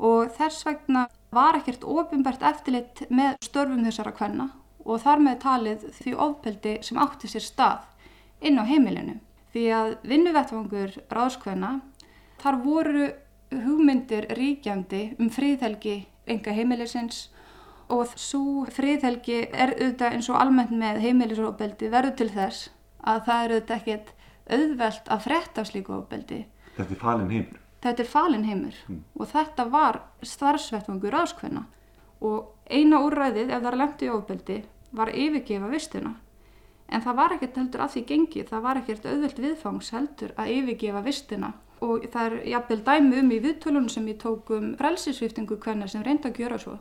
og 0.01 0.31
þess 0.33 0.65
vegna 0.65 1.05
var 1.37 1.59
ekkert 1.59 1.85
ofinbært 1.85 2.43
eftirlit 2.49 3.03
með 3.13 3.37
störfum 3.45 3.85
þessara 3.85 4.15
kvenna 4.17 4.47
og 4.81 5.03
þar 5.03 5.25
með 5.27 5.41
talið 5.43 5.83
því 5.99 6.15
ofbeldi 6.27 6.77
sem 6.87 7.01
átti 7.01 7.29
sér 7.29 7.45
stað 7.45 7.85
inn 8.41 8.57
á 8.57 8.65
heimilinu. 8.65 9.19
Því 9.53 9.65
að 9.77 9.91
vinnuvettvangur 10.09 10.95
ráðskvenna, 11.13 11.73
þar 12.41 12.61
voru 12.65 13.11
hugmyndir 13.51 14.29
ríkjandi 14.39 15.03
um 15.19 15.29
fríðhelgi 15.35 15.97
enga 16.31 16.55
heimilisins 16.55 17.27
og 17.91 18.15
svo 18.21 18.65
fríðhelgi 18.71 19.41
er 19.51 19.75
auðvitað 19.77 20.17
eins 20.17 20.29
og 20.31 20.39
almennt 20.41 20.75
með 20.75 21.01
heimilisofbeldi 21.05 21.91
verður 21.93 22.17
til 22.21 22.31
þess 22.35 22.71
að 23.01 23.25
það 23.27 23.45
eru 23.45 23.59
auðvitað 23.59 23.77
ekkert 23.81 24.15
auðvelt 24.51 25.11
að 25.15 25.27
fretta 25.27 25.65
slíku 25.67 25.97
ofbeldi. 25.97 26.41
Þetta 26.77 26.95
er 26.95 27.03
falin 27.03 27.31
heimur? 27.31 27.61
Þetta 27.81 28.03
er 28.03 28.11
falin 28.11 28.47
heimur 28.47 28.81
mm. 28.89 29.05
og 29.17 29.31
þetta 29.31 29.67
var 29.73 30.01
starfsvettvangur 30.27 31.15
ráðskvenna 31.17 31.65
og 32.21 32.51
eina 32.69 33.01
úrræðið 33.07 33.55
ef 33.55 33.63
það 33.63 33.71
er 33.73 33.81
lemt 33.81 34.05
í 34.05 34.11
ofbeldi 34.13 34.59
var 34.97 35.13
yfirgefa 35.15 35.71
vistuna 35.71 36.15
en 36.91 37.03
það 37.05 37.19
var 37.21 37.35
ekkert 37.37 37.59
heldur 37.61 37.85
að 37.85 37.93
því 37.95 38.05
gengi, 38.09 38.45
það 38.47 38.65
var 38.67 38.81
ekkert 38.81 39.07
auðvelt 39.07 39.43
viðfangs 39.45 39.91
heldur 39.95 40.33
að 40.37 40.55
yfirgefa 40.57 41.03
vistina 41.07 41.53
og 41.81 42.07
það 42.13 42.27
er 42.27 42.49
jafnvel 42.53 42.81
dæmi 42.87 43.21
um 43.23 43.31
í 43.33 43.41
viðtölunum 43.45 43.89
sem 43.93 44.09
ég 44.11 44.19
tók 44.21 44.51
um 44.57 44.73
frelsisviftingu 44.79 45.57
hvernig 45.63 45.93
sem 45.93 46.05
reynda 46.05 46.29
að 46.29 46.43
gjöra 46.43 46.59
svo. 46.61 46.77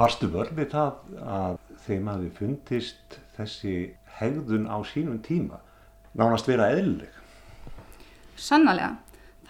Varstu 0.00 0.30
vörfið 0.32 0.70
það 0.72 1.16
að 1.28 1.56
þeim 1.84 2.06
hafi 2.08 2.28
fundist 2.38 3.16
þessi 3.36 3.72
hegðun 4.16 4.64
á 4.72 4.80
sínum 4.88 5.18
tíma 5.20 5.58
nánast 6.16 6.48
vera 6.48 6.70
eðlileg? 6.72 7.18
Sannlega. 8.40 8.94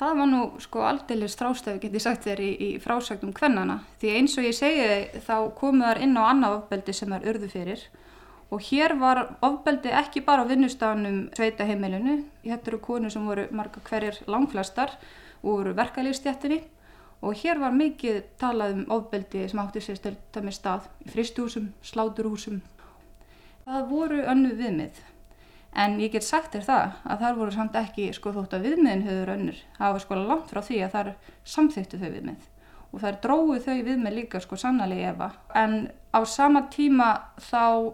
Það 0.01 0.17
var 0.19 0.29
nú 0.33 0.41
sko 0.65 0.83
aldeilir 0.89 1.31
strástæfi 1.31 1.85
getið 1.85 2.03
sagt 2.03 2.27
þér 2.27 2.43
í, 2.43 2.51
í 2.51 2.69
frásögnum 2.83 3.35
hvernana 3.37 3.79
því 4.01 4.15
eins 4.17 4.35
og 4.41 4.49
ég 4.49 4.57
segi 4.57 5.23
þá 5.23 5.37
komu 5.61 5.85
þar 5.85 6.03
inn 6.07 6.19
á 6.19 6.23
annað 6.25 6.57
ofbeldi 6.59 6.97
sem 6.99 7.15
er 7.15 7.31
urðu 7.31 7.53
fyrir 7.53 7.87
og 8.51 8.67
hér 8.73 8.97
var 8.99 9.23
ofbeldi 9.47 9.93
ekki 10.01 10.25
bara 10.27 10.43
á 10.43 10.51
vinnustafanum 10.51 11.29
sveita 11.37 11.69
heimilinu, 11.69 12.25
þetta 12.43 12.73
eru 12.73 12.83
konur 12.83 13.15
sem 13.15 13.29
voru 13.29 13.47
marga 13.55 13.85
hverjir 13.87 14.19
langflastar 14.27 14.97
voru 15.45 15.77
verkalýfstjættinni 15.79 16.65
og 17.21 17.37
hér 17.37 17.61
var 17.61 17.77
mikið 17.77 18.21
talað 18.41 18.77
um 18.79 18.85
ofbeldi 18.97 19.47
sem 19.49 19.63
átti 19.63 19.83
sér 19.85 19.99
stöldað 20.01 20.47
með 20.47 20.57
stað 20.57 20.89
í 21.05 21.13
fristúsum, 21.13 21.73
sláturhúsum. 21.85 22.61
Það 23.67 23.89
voru 23.91 24.21
önnu 24.33 24.55
viðmið 24.59 25.03
en 25.81 25.99
ég 26.03 26.15
get 26.15 26.27
sagt 26.27 26.57
þér 26.57 26.65
það 26.67 26.95
að 27.05 27.21
þar 27.25 27.37
voru 27.41 27.55
samt 27.55 27.77
ekki 27.79 28.09
sko 28.17 28.33
þótt 28.35 28.57
að 28.57 28.65
viðmiðin 28.69 29.05
höfður 29.07 29.35
önnur. 29.37 29.61
Það 29.77 29.93
var 29.97 30.05
sko 30.07 30.23
langt 30.23 30.51
frá 30.51 30.63
því 30.67 30.81
að 30.87 30.97
þar 30.97 31.13
samþýttu 31.57 32.01
þau 32.01 32.09
viðmið 32.09 32.49
og 32.91 33.03
þar 33.05 33.19
dróðu 33.23 33.59
þau 33.65 33.75
viðmið 33.87 34.17
líka 34.17 34.41
sko 34.43 34.59
sannlega 34.59 35.13
efa 35.13 35.31
en 35.59 35.77
á 36.11 36.21
sama 36.27 36.65
tíma 36.73 37.11
þá 37.39 37.93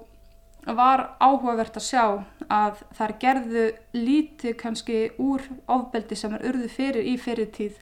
var 0.77 1.03
áhugavert 1.23 1.77
að 1.79 1.87
sjá 1.87 2.05
að 2.51 2.81
þær 2.97 3.13
gerðu 3.23 3.67
lítið 3.95 4.57
kannski 4.59 5.01
úr 5.23 5.45
ofbeldi 5.71 6.19
sem 6.19 6.35
er 6.35 6.47
urðu 6.49 6.71
fyrir 6.73 7.07
í 7.07 7.15
fyrirtíð 7.21 7.77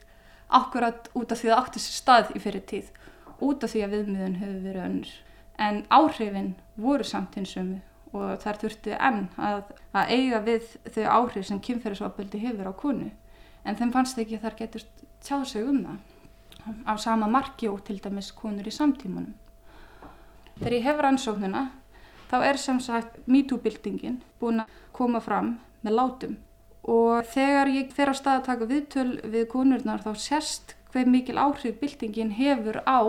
akkurat 0.49 1.09
út 1.13 1.31
af 1.31 1.41
því 1.41 1.51
að 1.51 1.59
átti 1.61 1.81
sér 1.81 1.97
stað 1.99 2.31
í 2.35 2.41
fyrirtíð 2.43 2.91
út 3.43 3.63
af 3.63 3.73
því 3.73 3.83
að 3.85 3.93
viðmiðun 3.95 4.39
hefur 4.41 4.63
verið 4.63 4.85
önnur. 4.85 5.11
En 5.57 5.83
áhrifin 5.89 6.55
voru 6.75 7.07
samt 7.07 7.35
hins 7.35 7.53
sömu 7.55 7.81
og 8.15 8.39
þær 8.43 8.59
þurfti 8.61 8.95
enn 8.95 9.25
að, 9.35 9.63
að 9.91 10.11
eiga 10.15 10.41
við 10.45 10.67
þau 10.95 11.05
áhrif 11.17 11.47
sem 11.47 11.61
kynferðisofbeldi 11.63 12.41
hefur 12.43 12.71
á 12.71 12.73
konu. 12.75 13.09
En 13.65 13.75
þeim 13.79 13.91
fannst 13.95 14.19
ekki 14.21 14.37
að 14.37 14.45
þær 14.45 14.59
getur 14.61 14.85
tjáð 15.25 15.47
sig 15.51 15.65
um 15.67 15.81
það 15.85 16.03
á 16.85 16.93
sama 16.97 17.27
marki 17.29 17.69
og 17.69 17.83
til 17.85 17.99
dæmis 18.01 18.31
konur 18.33 18.67
í 18.67 18.73
samtímanum. 18.73 19.35
Þegar 20.59 20.77
ég 20.77 20.87
hef 20.87 21.01
rannsóknuna 21.03 21.67
þá 22.31 22.37
er 22.47 22.57
sem 22.61 22.79
sagt 22.81 23.19
MeToo-bildingin 23.27 24.21
búin 24.39 24.63
að 24.63 24.77
koma 24.95 25.21
fram 25.21 25.57
með 25.85 25.97
látum 25.99 26.37
og 26.91 27.27
þegar 27.33 27.71
ég 27.73 27.93
fer 27.95 28.11
á 28.11 28.15
stað 28.15 28.39
að 28.39 28.47
taka 28.49 28.69
viðtöl 28.69 29.11
við 29.33 29.47
konurnar 29.51 30.03
þá 30.05 30.11
sérst 30.21 30.75
hver 30.93 31.09
mikil 31.09 31.37
áhrif 31.41 31.79
bildingin 31.81 32.35
hefur 32.37 32.81
á 32.85 32.99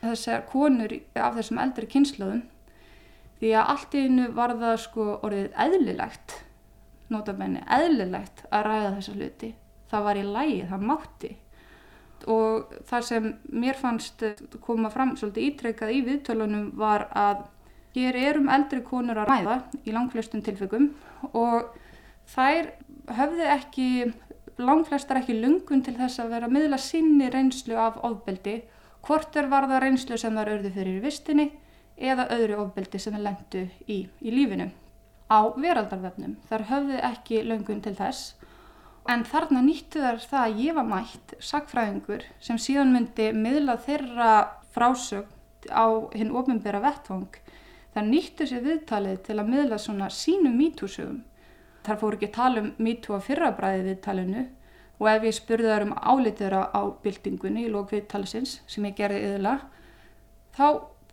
þessar 0.00 0.46
konur 0.48 0.94
af 1.14 1.36
þessum 1.36 1.60
eldri 1.62 1.88
kynnslöðum 1.90 2.44
því 3.40 3.52
að 3.54 3.72
allt 3.74 3.96
í 3.98 4.04
innu 4.08 4.28
var 4.34 4.54
það 4.58 4.78
sko 4.84 5.08
orðið 5.26 5.58
eðlilegt 5.66 6.38
notabene 7.12 7.64
eðlilegt 7.72 8.44
að 8.52 8.64
ræða 8.66 8.94
þessa 8.96 9.14
hluti. 9.16 9.52
Það 9.88 10.02
var 10.04 10.18
í 10.18 10.24
lægi, 10.26 10.64
það 10.68 10.82
mátti. 10.90 11.30
Og 12.28 12.74
það 12.88 13.04
sem 13.06 13.28
mér 13.48 13.78
fannst 13.78 14.24
koma 14.64 14.90
fram 14.92 15.14
svolítið 15.16 15.46
ítrekkað 15.46 15.94
í 15.94 16.02
viðtölunum 16.08 16.66
var 16.76 17.06
að 17.16 17.46
Hér 17.98 18.14
erum 18.20 18.50
eldri 18.52 18.82
konur 18.86 19.18
að 19.18 19.30
ræða 19.32 19.54
í 19.88 19.92
langflestum 19.94 20.42
tilfengum 20.44 20.90
og 21.32 21.72
þær 22.30 22.68
höfðu 23.16 23.46
ekki, 23.54 23.88
langflestar 24.58 25.20
ekki 25.20 25.38
lungun 25.38 25.84
til 25.86 25.94
þess 25.98 26.20
að 26.22 26.34
vera 26.34 26.48
að 26.48 26.56
miðla 26.56 26.80
sinni 26.82 27.30
reynslu 27.32 27.78
af 27.78 28.00
ofbeldi, 28.04 28.60
hvort 29.06 29.36
er 29.38 29.48
varða 29.50 29.80
reynslu 29.82 30.18
sem 30.18 30.36
þar 30.36 30.52
örðu 30.56 30.74
fyrir 30.74 31.00
vistinni 31.04 31.50
eða 31.96 32.28
öðru 32.34 32.58
ofbeldi 32.64 33.00
sem 33.02 33.14
það 33.14 33.26
lendu 33.28 33.64
í 33.86 33.98
í 34.20 34.34
lífinu. 34.34 34.68
Á 35.28 35.40
veraldarvefnum 35.54 36.36
þar 36.48 36.66
höfðu 36.70 37.00
ekki 37.10 37.42
lungun 37.44 37.82
til 37.84 37.94
þess 37.98 38.34
en 39.08 39.24
þarna 39.28 39.62
nýttu 39.64 40.02
þar 40.04 40.20
það 40.22 40.44
að 40.44 40.60
ég 40.64 40.76
var 40.76 40.88
mætt 40.88 41.34
sagfræðingur 41.50 42.24
sem 42.44 42.60
síðan 42.60 42.94
myndi 42.94 43.30
miðla 43.36 43.78
þeirra 43.84 44.32
frásögt 44.74 45.68
á 45.72 45.86
hinn 46.14 46.34
ofinbera 46.36 46.80
vettvang 46.84 47.40
það 47.94 48.10
nýttu 48.12 48.46
sér 48.48 48.64
viðtalið 48.66 49.22
til 49.26 49.38
að 49.38 49.50
miðla 49.52 49.78
svona 49.80 50.08
sínum 50.12 50.56
mítúsugum. 50.58 51.22
Þar 51.88 52.00
fóru 52.02 52.18
ekki 52.18 52.28
að 52.28 52.36
tala 52.36 52.60
um 52.60 52.70
mítú 52.84 53.16
á 53.16 53.20
fyrrabræði 53.24 53.84
viðtalinu 53.86 54.44
og 54.98 55.08
ef 55.08 55.26
ég 55.28 55.36
spurði 55.36 55.70
þar 55.72 55.86
um 55.86 55.94
álitiðra 55.96 56.62
á 56.74 56.82
byltingunni 57.02 57.64
í 57.64 57.72
lókviðtalisins 57.72 58.58
sem 58.68 58.84
ég 58.84 58.96
gerði 58.98 59.22
yðurla, 59.24 59.54
þá 60.52 60.66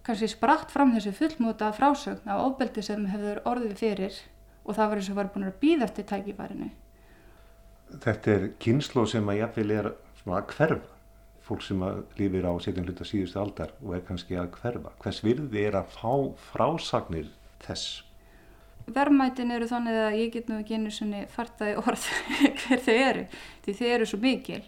kannski 0.05 0.29
spratt 0.33 0.73
fram 0.73 0.91
þessu 0.93 1.13
fullmúta 1.15 1.69
frásögn 1.77 2.27
af 2.27 2.43
ofbeldi 2.49 2.83
sem 2.85 3.05
hefur 3.09 3.39
orðið 3.47 3.77
fyrir 3.79 4.17
og 4.65 4.75
það 4.75 4.89
var 4.89 5.01
eins 5.01 5.11
og 5.13 5.19
var 5.21 5.31
búin 5.33 5.47
að 5.47 5.61
býða 5.61 5.87
eftir 5.87 6.09
tækifærinu. 6.11 6.67
Þetta 8.03 8.33
er 8.33 8.45
kynslo 8.61 9.05
sem 9.07 9.31
að 9.31 9.39
jáfnvel 9.43 9.71
er 9.77 9.89
að 9.93 10.51
hverfa 10.51 10.95
fólk 11.45 11.61
sem 11.61 11.81
lífir 12.17 12.47
á 12.49 12.53
setjum 12.57 12.87
hluta 12.89 13.05
síðustu 13.05 13.37
aldar 13.37 13.73
og 13.83 13.93
er 13.93 14.03
kannski 14.07 14.37
að 14.41 14.49
hverfa. 14.57 14.93
Hvers 15.03 15.21
virði 15.25 15.67
er 15.69 15.77
að 15.77 15.91
fá 15.93 16.13
frásagnir 16.49 17.29
þess? 17.61 18.01
Verðmætin 18.85 19.51
eru 19.55 19.67
þannig 19.69 19.97
að 19.97 20.17
ég 20.19 20.31
get 20.35 20.49
nú 20.49 20.59
ekki 20.61 20.77
einu 20.77 20.91
svonni 20.93 21.23
fartaði 21.31 21.75
orð 21.81 22.05
hver 22.61 22.83
þau 22.85 22.95
eru, 22.95 23.25
því 23.65 23.77
þau 23.79 23.87
eru 23.95 24.09
svo 24.09 24.19
mikil. 24.21 24.61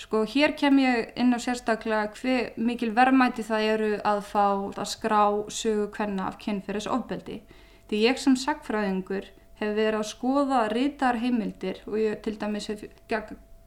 Sko 0.00 0.24
hér 0.26 0.56
kem 0.58 0.80
ég 0.82 1.12
inn 1.20 1.36
á 1.36 1.38
sérstaklega 1.38 2.08
hver 2.16 2.54
mikil 2.56 2.90
verðmæti 2.96 3.44
það 3.46 3.66
eru 3.74 3.90
að 4.02 4.22
fá 4.26 4.46
að 4.48 4.88
skrá 4.90 5.22
sögu 5.52 5.90
hvenna 5.94 6.30
af 6.30 6.40
kynferðis 6.42 6.90
ofbeldi. 6.90 7.42
Því 7.90 8.00
ég 8.08 8.18
sem 8.18 8.34
sagfræðingur 8.40 9.28
hef 9.60 9.76
verið 9.76 10.00
að 10.00 10.08
skoða 10.10 10.64
rítar 10.72 11.20
heimildir 11.22 11.84
og 11.86 12.00
ég 12.00 12.24
til 12.24 12.34
dæmis 12.40 12.70
hef 12.72 12.88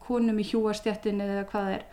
konum 0.02 0.40
í 0.40 0.46
hjúastjættin 0.48 1.22
eða 1.24 1.46
hvað 1.48 1.72
er 1.78 1.88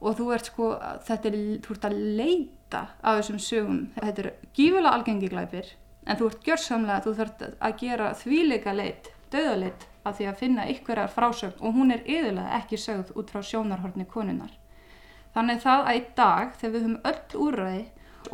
og 0.00 0.16
þú 0.18 0.28
ert 0.36 0.50
sko, 0.50 0.68
þetta 1.06 1.30
er, 1.30 1.36
þú 1.64 1.74
ert 1.74 1.86
að 1.88 1.98
leita 2.18 2.82
af 3.00 3.20
þessum 3.20 3.40
sögum, 3.42 3.82
þetta 3.96 4.24
er 4.24 4.30
gífulega 4.56 4.92
algengi 4.92 5.30
glæpir 5.32 5.70
en 6.06 6.18
þú 6.18 6.30
ert 6.30 6.46
gjörsamlega, 6.46 7.02
þú 7.04 7.14
þart 7.18 7.44
að 7.58 7.76
gera 7.82 8.12
þvíleika 8.14 8.74
leit, 8.76 9.10
döðaleit 9.32 9.86
af 10.06 10.18
því 10.18 10.28
að 10.30 10.38
finna 10.40 10.68
ykkurar 10.70 11.10
frásögn 11.10 11.58
og 11.60 11.74
hún 11.74 11.92
er 11.94 12.06
yðurlega 12.06 12.60
ekki 12.60 12.78
sögð 12.78 13.12
út 13.18 13.32
frá 13.32 13.42
sjónarhorni 13.42 14.06
konunar. 14.06 14.52
Þannig 15.34 15.60
það 15.64 15.90
að 15.90 15.98
í 15.98 16.02
dag 16.16 16.54
þegar 16.60 16.74
við 16.74 16.86
höfum 16.86 17.10
öll 17.10 17.42
úrræði 17.46 17.84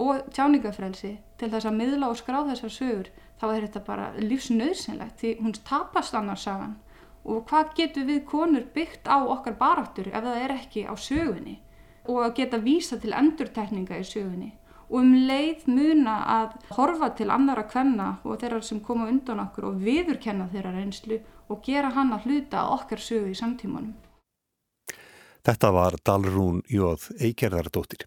og 0.02 0.20
tjáningafrelsi 0.36 1.12
til 1.40 1.50
þess 1.52 1.68
að 1.68 1.78
miðla 1.80 2.12
og 2.12 2.20
skrá 2.20 2.38
þessar 2.48 2.74
sögur 2.76 3.10
þá 3.40 3.46
er 3.48 3.66
þetta 3.66 3.84
bara 3.88 4.12
lífsnöðsynlegt 4.20 5.18
því 5.20 5.34
hún 5.40 5.56
tapast 5.66 6.14
annars 6.14 6.46
sagan. 6.46 6.76
Og 7.24 7.44
hvað 7.48 7.74
getur 7.78 8.06
við 8.06 8.24
konur 8.26 8.64
byggt 8.74 9.08
á 9.08 9.18
okkar 9.22 9.56
baráttur 9.58 10.10
ef 10.10 10.24
það 10.24 10.40
er 10.44 10.54
ekki 10.56 10.86
á 10.86 10.94
sögunni? 10.98 11.60
Og 12.10 12.18
að 12.24 12.34
geta 12.40 12.58
vísa 12.58 12.98
til 12.98 13.14
endurtekninga 13.14 13.98
í 13.98 14.06
sögunni 14.06 14.50
og 14.92 14.98
um 15.00 15.12
leið 15.26 15.64
muna 15.72 16.18
að 16.28 16.56
horfa 16.76 17.08
til 17.16 17.30
annara 17.32 17.64
kvenna 17.64 18.08
og 18.28 18.40
þeirra 18.42 18.60
sem 18.62 18.80
koma 18.84 19.08
undan 19.08 19.40
okkur 19.46 19.70
og 19.70 19.78
viðurkenna 19.80 20.50
þeirra 20.52 20.74
reynslu 20.76 21.18
og 21.48 21.62
gera 21.64 21.92
hann 21.96 22.12
að 22.12 22.28
hluta 22.28 22.66
okkar 22.76 23.00
sögu 23.00 23.32
í 23.32 23.38
samtímanum. 23.38 23.94
Þetta 25.42 25.72
var 25.74 25.96
Dalrún 26.04 26.60
Jóð 26.70 27.08
Eikerðardóttir. 27.18 28.04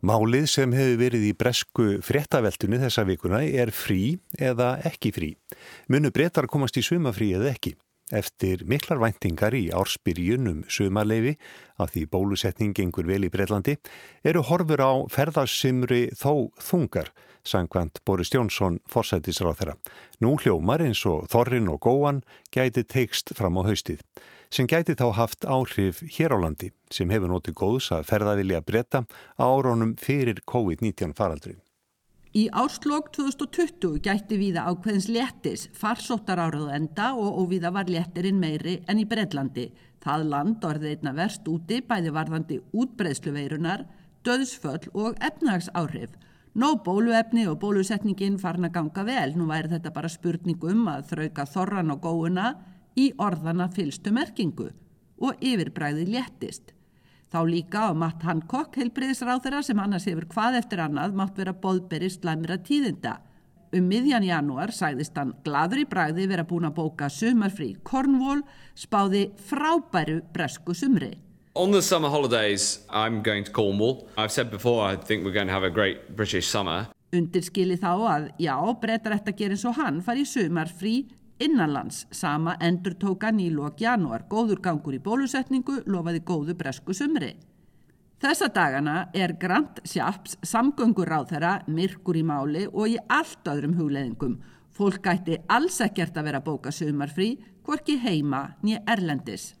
Málið 0.00 0.46
sem 0.48 0.72
hefur 0.72 0.96
verið 0.96 1.24
í 1.28 1.34
bresku 1.36 1.86
fréttaveltunni 2.04 2.78
þessa 2.80 3.04
vikuna 3.04 3.42
er 3.44 3.68
frí 3.74 4.14
eða 4.40 4.78
ekki 4.88 5.12
frí. 5.12 5.30
Munu 5.92 6.08
breytar 6.14 6.48
komast 6.48 6.78
í 6.80 6.84
sumafrí 6.84 7.34
eða 7.36 7.50
ekki. 7.52 7.74
Eftir 8.10 8.64
miklar 8.66 8.98
væntingar 8.98 9.54
í 9.54 9.68
ársbyrjunum 9.70 10.64
sumarleifi 10.66 11.36
af 11.78 11.92
því 11.94 12.06
bólusetning 12.10 12.74
gengur 12.74 13.06
vel 13.06 13.22
í 13.28 13.30
Breitlandi 13.30 13.76
eru 14.26 14.42
horfur 14.48 14.82
á 14.82 14.92
ferðarsimri 15.14 16.08
þó 16.18 16.50
þungar, 16.58 17.12
sangkvæmt 17.46 18.02
Boris 18.04 18.34
Jónsson 18.34 18.80
forsættisráð 18.90 19.62
þeirra. 19.62 19.76
Nú 20.20 20.34
hljómar 20.42 20.82
eins 20.82 21.04
og 21.06 21.30
Þorrin 21.30 21.70
og 21.70 21.78
Góan 21.86 22.20
gæti 22.50 22.82
teikst 22.82 23.30
fram 23.38 23.62
á 23.62 23.70
haustið 23.70 24.02
sem 24.50 24.66
gæti 24.66 24.98
þá 24.98 25.12
haft 25.14 25.46
áhrif 25.46 26.02
hér 26.10 26.34
á 26.34 26.38
landi 26.42 26.72
sem 26.90 27.10
hefur 27.14 27.30
notið 27.30 27.54
góðs 27.62 27.92
að 27.94 28.08
ferðavilja 28.10 28.64
breyta 28.66 29.06
á 29.38 29.46
árónum 29.46 29.94
fyrir 29.94 30.42
COVID-19 30.50 31.14
faraldrin. 31.14 31.62
Í 32.30 32.44
árslokk 32.54 33.08
2020 33.10 33.96
gætti 34.04 34.36
viða 34.38 34.68
ákveðins 34.70 35.08
léttis, 35.10 35.64
farsóttar 35.74 36.38
áraðu 36.38 36.68
enda 36.76 37.08
og 37.18 37.40
óvíða 37.42 37.72
var 37.74 37.90
léttirinn 37.90 38.38
meiri 38.38 38.76
en 38.86 39.00
í 39.02 39.06
Breitlandi. 39.10 39.64
Það 39.98 40.28
land 40.30 40.62
orðið 40.68 40.92
einna 40.92 41.14
verst 41.16 41.50
úti 41.50 41.80
bæði 41.82 42.14
varðandi 42.14 42.60
útbreðsluveirunar, 42.70 43.82
döðsföll 44.22 44.92
og 44.94 45.18
efnags 45.18 45.72
áhrif. 45.74 46.14
Nó 46.54 46.76
bóluefni 46.86 47.48
og 47.50 47.58
bólusetningin 47.64 48.38
farin 48.38 48.70
að 48.70 48.76
ganga 48.78 49.08
vel, 49.10 49.34
nú 49.34 49.50
væri 49.50 49.74
þetta 49.74 49.90
bara 49.90 50.14
spurning 50.14 50.62
um 50.70 50.86
að 50.86 51.08
þrauka 51.10 51.50
þorran 51.50 51.94
og 51.96 52.04
góuna 52.06 52.52
í 52.94 53.10
orðana 53.18 53.66
fylstu 53.74 54.14
merkingu 54.14 54.70
og 55.18 55.42
yfirbræði 55.42 56.06
léttist. 56.14 56.76
Þá 57.30 57.40
líka 57.46 57.80
á 57.86 57.90
Matt 57.94 58.24
Hancock, 58.26 58.74
heilbriðisráð 58.74 59.44
þeirra 59.44 59.62
sem 59.62 59.78
annars 59.78 60.06
hefur 60.10 60.24
hvað 60.32 60.56
eftir 60.58 60.80
annað 60.82 61.12
mátt 61.14 61.36
vera 61.38 61.52
boðberi 61.54 62.08
slæmira 62.10 62.56
tíðinda. 62.58 63.20
Um 63.70 63.86
miðjan 63.86 64.26
janúar 64.26 64.72
sæðist 64.74 65.14
hann 65.14 65.36
gladur 65.46 65.78
í 65.78 65.86
bræði 65.86 66.26
vera 66.26 66.42
búin 66.42 66.66
að 66.66 66.80
bóka 66.80 67.06
sumarfrí 67.06 67.76
Cornwall 67.86 68.42
spáði 68.74 69.28
frábæru 69.46 70.24
bresku 70.34 70.74
sumri. 70.74 71.12
On 71.54 71.70
the 71.70 71.82
summer 71.82 72.10
holidays, 72.10 72.80
I'm 72.90 73.22
going 73.22 73.44
to 73.44 73.52
Cornwall. 73.52 74.08
I've 74.18 74.32
said 74.32 74.50
before 74.50 74.82
I 74.82 74.96
think 74.96 75.22
we're 75.24 75.34
going 75.34 75.46
to 75.46 75.52
have 75.52 75.62
a 75.62 75.70
great 75.70 76.16
British 76.16 76.48
summer. 76.48 76.88
Undirskili 77.14 77.78
þá 77.78 77.92
að 77.94 78.28
já, 78.42 78.56
breytar 78.82 79.14
eftir 79.14 79.34
að 79.34 79.38
gera 79.38 79.54
eins 79.54 79.66
og 79.70 79.78
hann 79.78 80.02
fari 80.02 80.26
í 80.26 80.30
sumarfrí 80.30 80.96
innanlands. 81.40 82.06
Sama 82.10 82.56
endur 82.60 82.94
tóka 83.00 83.32
nýlokk 83.32 83.80
janúar. 83.80 84.26
Góður 84.28 84.60
gangur 84.62 84.94
í 84.96 85.02
bólusetningu 85.02 85.82
lofaði 85.86 86.22
góðu 86.24 86.56
bresku 86.58 86.94
sumri. 86.94 87.34
Þessa 88.20 88.50
dagana 88.52 88.96
er 89.16 89.32
Grant 89.40 89.80
Sjaps 89.88 90.36
samgöngur 90.44 91.08
á 91.08 91.24
þeirra 91.24 91.52
myrkur 91.72 92.18
í 92.20 92.24
máli 92.26 92.66
og 92.68 92.92
í 92.92 92.98
allt 93.08 93.48
öðrum 93.48 93.78
hugleðingum. 93.78 94.34
Fólk 94.76 95.00
gæti 95.04 95.38
alls 95.48 95.80
ekkert 95.80 96.20
að 96.20 96.28
vera 96.28 96.42
bóka 96.44 96.72
sumarfrí, 96.72 97.30
hvorki 97.64 97.96
heima 98.00 98.42
nýja 98.60 98.82
erlendis. 98.92 99.54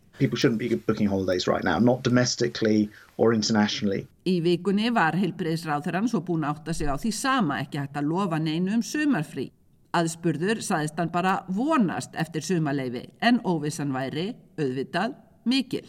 Right. 3.88 4.08
Í 4.28 4.34
vikunni 4.44 4.90
var 4.92 5.16
heilbreyðisráþurann 5.16 6.08
svo 6.12 6.20
búin 6.20 6.44
átt 6.44 6.68
að 6.68 6.76
segja 6.82 6.92
á 6.92 7.00
því 7.00 7.12
sama 7.16 7.60
ekki 7.64 7.80
hægt 7.80 7.96
að 7.96 8.10
lofa 8.12 8.38
neinu 8.38 8.76
um 8.76 8.84
sumarfrí. 8.84 9.48
Aðspurður 9.96 10.60
saðist 10.62 10.98
hann 11.00 11.10
bara 11.10 11.40
vonast 11.48 12.14
eftir 12.14 12.44
sumaleifi 12.46 13.08
en 13.26 13.40
óvissan 13.44 13.90
væri, 13.94 14.32
auðvitað, 14.58 15.16
mikil. 15.44 15.86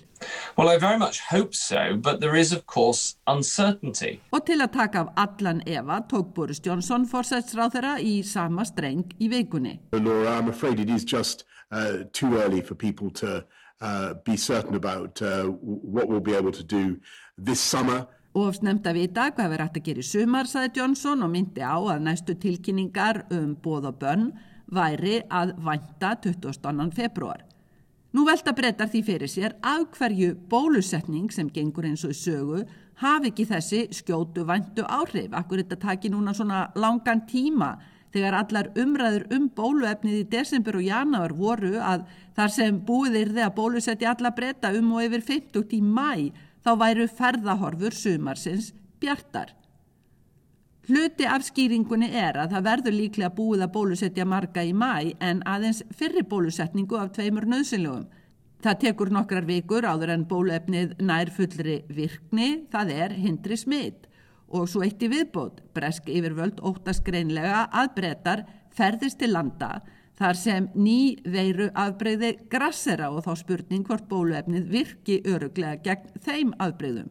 Well, 0.57 0.69
I 0.69 0.77
very 0.77 0.97
much 0.97 1.19
hope 1.19 1.53
so, 1.55 1.97
but 1.97 2.19
there 2.19 2.35
is 2.35 2.51
of 2.51 2.65
course 2.65 3.15
uncertainty. 3.27 4.19
Og 4.31 4.45
til 4.45 4.61
að 4.61 4.73
taka 4.73 5.05
af 5.05 5.13
allan 5.17 5.61
Eva 5.65 6.01
tók 6.09 6.33
Boris 6.35 6.61
Johnson 6.65 7.05
fórsætsráð 7.09 7.75
þeirra 7.75 7.95
í 7.99 8.21
sama 8.23 8.65
streng 8.65 9.05
í 9.19 9.29
vikunni. 9.29 9.79
Laura, 9.93 10.37
I'm 10.37 10.49
afraid 10.49 10.79
it 10.79 10.89
is 10.89 11.03
just 11.03 11.45
uh, 11.71 12.03
too 12.13 12.37
early 12.37 12.61
for 12.61 12.75
people 12.75 13.09
to 13.21 13.43
uh, 13.81 14.13
be 14.25 14.37
certain 14.37 14.75
about 14.75 15.21
uh, 15.21 15.45
what 15.45 16.07
we'll 16.07 16.19
be 16.19 16.35
able 16.35 16.51
to 16.51 16.63
do 16.63 16.97
this 17.37 17.59
summer. 17.59 18.07
Ofsnemt 18.31 18.85
að 18.87 18.95
vita 18.95 19.25
hvað 19.35 19.49
verður 19.51 19.65
hægt 19.65 19.77
að 19.81 19.87
gera 19.89 19.99
í 19.99 20.07
sumar, 20.07 20.47
saði 20.47 20.69
Johnson 20.77 21.23
og 21.25 21.31
myndi 21.33 21.63
á 21.67 21.75
að 21.75 22.03
næstu 22.05 22.35
tilkynningar 22.39 23.25
um 23.35 23.57
bóð 23.59 23.89
og 23.89 23.97
bönn 23.99 24.29
væri 24.71 25.17
að 25.27 25.51
vænta 25.59 26.13
22. 26.23 26.85
februar. 26.95 27.41
Nú 28.15 28.23
velta 28.27 28.53
breytar 28.55 28.87
því 28.91 29.01
fyrir 29.03 29.31
sér 29.31 29.57
af 29.59 29.83
hverju 29.97 30.37
bólusetning 30.51 31.27
sem 31.31 31.49
gengur 31.51 31.89
eins 31.89 32.05
og 32.07 32.15
sögu 32.15 32.61
hafi 33.03 33.33
ekki 33.33 33.45
þessi 33.49 33.81
skjótu 33.99 34.45
væntu 34.47 34.85
áhrif. 34.87 35.35
Akkur 35.35 35.59
þetta 35.59 35.79
taki 35.79 36.11
núna 36.11 36.31
svona 36.31 36.69
langan 36.75 37.25
tíma 37.27 37.73
þegar 38.15 38.37
allar 38.39 38.69
umræður 38.79 39.27
um 39.35 39.49
bóluefnið 39.55 40.21
í 40.21 40.29
desember 40.31 40.79
og 40.79 40.87
januar 40.87 41.35
voru 41.35 41.73
að 41.83 42.07
þar 42.39 42.55
sem 42.55 42.79
búið 42.79 43.19
er 43.25 43.33
þegar 43.35 43.53
bólusetti 43.59 44.07
alla 44.07 44.31
breyta 44.35 44.71
um 44.75 44.95
og 44.95 45.03
yfir 45.07 45.27
50 45.27 45.75
í 45.75 45.81
mæ 45.83 46.31
þá 46.65 46.71
væru 46.80 47.08
ferðahorfur 47.10 47.95
sumarsins 47.95 48.71
bjartar. 49.02 49.56
Hluti 50.89 51.28
af 51.30 51.45
skýringunni 51.45 52.10
er 52.17 52.39
að 52.41 52.56
það 52.56 52.65
verður 52.67 52.95
líklega 52.97 53.36
búið 53.38 53.65
að 53.65 53.74
bólusetja 53.76 54.26
marga 54.26 54.63
í 54.65 54.74
mæ 54.74 55.13
en 55.21 55.43
aðeins 55.47 55.84
fyrri 55.95 56.24
bólusetningu 56.26 56.97
af 56.97 57.13
tveimur 57.15 57.45
nöðsynlugum. 57.50 58.08
Það 58.62 58.80
tekur 58.84 59.12
nokkrar 59.13 59.45
vikur 59.45 59.86
áður 59.86 60.13
en 60.15 60.26
bóluefnið 60.30 60.97
nær 61.02 61.32
fullri 61.34 61.80
virkni, 61.89 62.65
það 62.74 62.91
er 62.97 63.15
hindri 63.17 63.58
smitt. 63.58 64.10
Og 64.52 64.67
svo 64.69 64.84
eitt 64.86 65.02
í 65.02 65.10
viðbót, 65.10 65.62
bresk 65.74 66.10
yfirvöld 66.12 66.60
óttast 66.60 67.06
greinlega 67.06 67.63
að 67.71 67.93
brettar 67.95 68.43
ferðist 68.76 69.21
til 69.21 69.32
landa 69.34 69.80
þar 70.21 70.38
sem 70.38 70.67
ný 70.77 71.17
veiru 71.25 71.71
afbreyði 71.73 72.36
grassera 72.51 73.10
og 73.10 73.23
þá 73.25 73.31
spurning 73.39 73.88
hvort 73.88 74.05
bóluefnið 74.12 74.69
virki 74.69 75.17
öruglega 75.25 75.81
gegn 75.88 76.21
þeim 76.21 76.53
afbreyðum. 76.62 77.10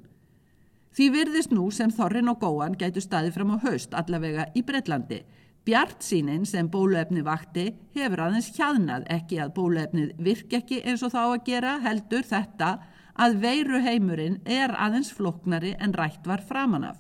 Því 0.95 1.07
virðist 1.15 1.53
nú 1.55 1.69
sem 1.75 1.91
Þorrin 1.95 2.31
og 2.31 2.41
Góan 2.43 2.77
gætu 2.79 3.03
staði 3.03 3.33
fram 3.35 3.55
á 3.55 3.63
haust 3.63 3.95
allavega 3.95 4.49
í 4.59 4.63
Breitlandi. 4.67 5.21
Bjart 5.67 6.03
sínin 6.03 6.47
sem 6.49 6.71
bóluefni 6.71 7.23
vakti 7.27 7.67
hefur 7.95 8.25
aðeins 8.27 8.51
hjaðnað 8.57 9.05
ekki 9.19 9.43
að 9.43 9.55
bóluefnið 9.59 10.17
virk 10.27 10.57
ekki 10.61 10.81
eins 10.83 11.05
og 11.07 11.15
þá 11.15 11.23
að 11.27 11.45
gera 11.51 11.77
heldur 11.85 12.27
þetta 12.27 12.73
að 13.21 13.39
veiru 13.43 13.83
heimurinn 13.85 14.41
er 14.47 14.75
aðeins 14.75 15.13
floknari 15.15 15.75
en 15.79 15.95
rætt 15.95 16.27
var 16.27 16.43
framanaf. 16.47 16.99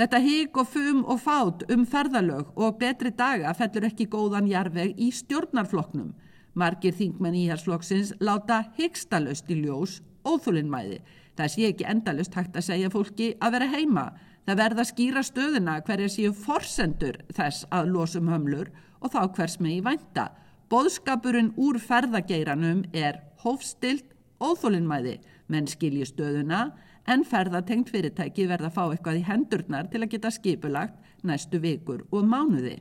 Þetta 0.00 0.18
hík 0.24 0.54
og 0.56 0.68
fum 0.72 1.00
og 1.12 1.18
fát 1.20 1.62
um 1.74 1.82
ferðalög 1.84 2.54
og 2.56 2.78
betri 2.80 3.10
daga 3.12 3.50
fellur 3.52 3.84
ekki 3.90 4.06
góðan 4.08 4.46
jarveg 4.48 4.94
í 4.96 5.10
stjórnarfloknum. 5.12 6.14
Margir 6.56 6.94
þingmenn 6.96 7.36
íhersflokksins 7.36 8.14
láta 8.24 8.62
hygstalust 8.78 9.52
í 9.52 9.58
ljós 9.58 9.98
óþúlinnmæði. 10.24 11.02
Það 11.36 11.52
sé 11.52 11.68
ekki 11.68 11.88
endalust 11.92 12.32
hægt 12.38 12.56
að 12.56 12.66
segja 12.70 12.92
fólki 12.94 13.34
að 13.44 13.58
vera 13.58 13.68
heima. 13.74 14.06
Það 14.48 14.60
verða 14.62 14.88
skýra 14.88 15.26
stöðuna 15.28 15.76
hverja 15.84 16.08
séu 16.16 16.32
forsendur 16.32 17.20
þess 17.36 17.68
að 17.68 17.92
losum 17.92 18.32
hömlur 18.32 18.72
og 19.04 19.12
þá 19.12 19.20
hvers 19.36 19.60
með 19.60 19.74
í 19.74 19.82
vænta. 19.90 20.30
Bóðskapurinn 20.72 21.52
úr 21.60 21.76
ferðageiranum 21.76 22.86
er 22.96 23.20
hófstilt 23.44 24.16
óþúlinnmæði 24.40 25.18
menn 25.52 25.68
skilji 25.68 26.08
stöðuna 26.08 26.70
en 27.10 27.24
ferðartengt 27.26 27.90
fyrirtæki 27.90 28.46
verða 28.50 28.70
að 28.70 28.76
fá 28.76 28.84
eitthvað 28.86 29.18
í 29.20 29.26
hendurnar 29.26 29.90
til 29.90 30.04
að 30.04 30.12
geta 30.14 30.30
skipulagt 30.34 31.26
næstu 31.26 31.60
vikur 31.62 32.06
og 32.10 32.24
mánuði. 32.26 32.78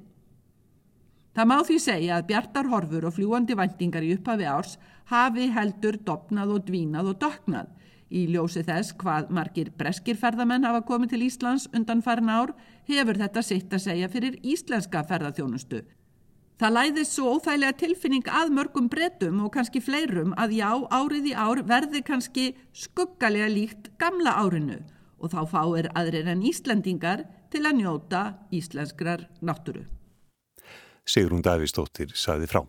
Það 1.35 1.49
má 1.49 1.57
því 1.65 1.77
segja 1.81 2.15
að 2.17 2.29
bjartar 2.31 2.69
horfur 2.71 3.05
og 3.07 3.15
fljúandi 3.15 3.55
vendingar 3.57 4.05
í 4.05 4.13
upphafi 4.15 4.47
árs 4.49 4.77
hafi 5.11 5.49
heldur 5.55 5.97
dopnað 6.05 6.55
og 6.55 6.65
dvínað 6.67 7.13
og 7.13 7.21
döknað. 7.23 7.69
Í 8.09 8.25
ljósi 8.33 8.63
þess 8.65 8.95
hvað 8.97 9.29
margir 9.37 9.69
breskir 9.77 10.17
ferðamenn 10.17 10.65
hafa 10.65 10.81
komið 10.87 11.13
til 11.13 11.21
Íslands 11.27 11.67
undan 11.77 12.01
farin 12.01 12.31
ár 12.33 12.55
hefur 12.89 13.21
þetta 13.21 13.43
sitt 13.45 13.73
að 13.73 13.85
segja 13.85 14.09
fyrir 14.09 14.39
íslenska 14.41 15.03
ferðarþjónustu. 15.11 15.83
Það 16.59 16.73
læðist 16.75 17.13
svo 17.15 17.37
óþægilega 17.37 17.75
tilfinning 17.79 18.25
að 18.35 18.49
mörgum 18.51 18.89
breytum 18.91 19.37
og 19.45 19.53
kannski 19.53 19.79
fleirum 19.79 20.33
að 20.35 20.57
já, 20.57 20.67
árið 20.91 21.29
í 21.31 21.35
ár 21.39 21.61
verði 21.63 22.01
kannski 22.03 22.49
skuggalega 22.75 23.47
líkt 23.47 23.87
gamla 24.01 24.33
árinu 24.41 24.81
og 25.23 25.31
þá 25.31 25.39
fáir 25.53 25.87
aðrir 25.95 26.27
en 26.27 26.43
Íslandingar 26.43 27.23
til 27.53 27.63
að 27.63 27.79
njóta 27.79 28.23
íslenskrar 28.51 29.23
náttúru. 29.39 29.85
Sigrun 31.07 31.45
Davísdóttir 31.47 32.11
saði 32.11 32.51
frá. 32.51 32.65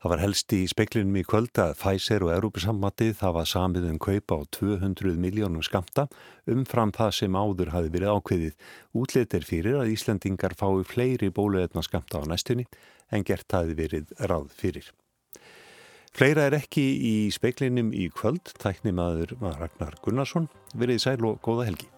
Það 0.00 0.12
var 0.14 0.24
helst 0.24 0.56
í 0.56 0.62
speklinum 0.72 1.20
í 1.20 1.26
kvöld 1.28 1.60
að 1.60 1.76
Pfizer 1.76 2.24
og 2.24 2.32
Európusammatið 2.32 3.20
hafa 3.20 3.44
samið 3.44 3.90
um 3.92 4.00
kaupa 4.00 4.40
á 4.40 4.48
200 4.56 5.20
miljónum 5.20 5.60
skamta 5.60 6.08
umfram 6.48 6.88
það 6.96 7.12
sem 7.20 7.36
áður 7.36 7.76
hafi 7.76 7.92
verið 7.92 8.16
ákveðið. 8.16 8.58
Útlit 8.96 9.36
er 9.36 9.44
fyrir 9.44 9.82
að 9.82 9.92
Íslandingar 9.92 10.56
fái 10.56 10.86
fleiri 10.88 11.28
bóluefna 11.28 11.84
skamta 11.84 12.24
á 12.24 12.24
næstunni 12.24 12.64
en 13.12 13.26
gert 13.26 13.52
hafi 13.52 13.76
verið 13.78 14.12
ráð 14.30 14.52
fyrir. 14.56 14.92
Fleira 16.16 16.46
er 16.48 16.56
ekki 16.56 16.84
í 17.04 17.16
speiklinum 17.34 17.90
í 17.92 18.06
kvöld, 18.08 18.54
tæknimaður 18.62 19.36
Ragnar 19.42 19.98
Gunnarsson, 20.04 20.48
verið 20.72 21.02
sæl 21.04 21.20
og 21.28 21.42
góða 21.44 21.68
helgi. 21.68 21.90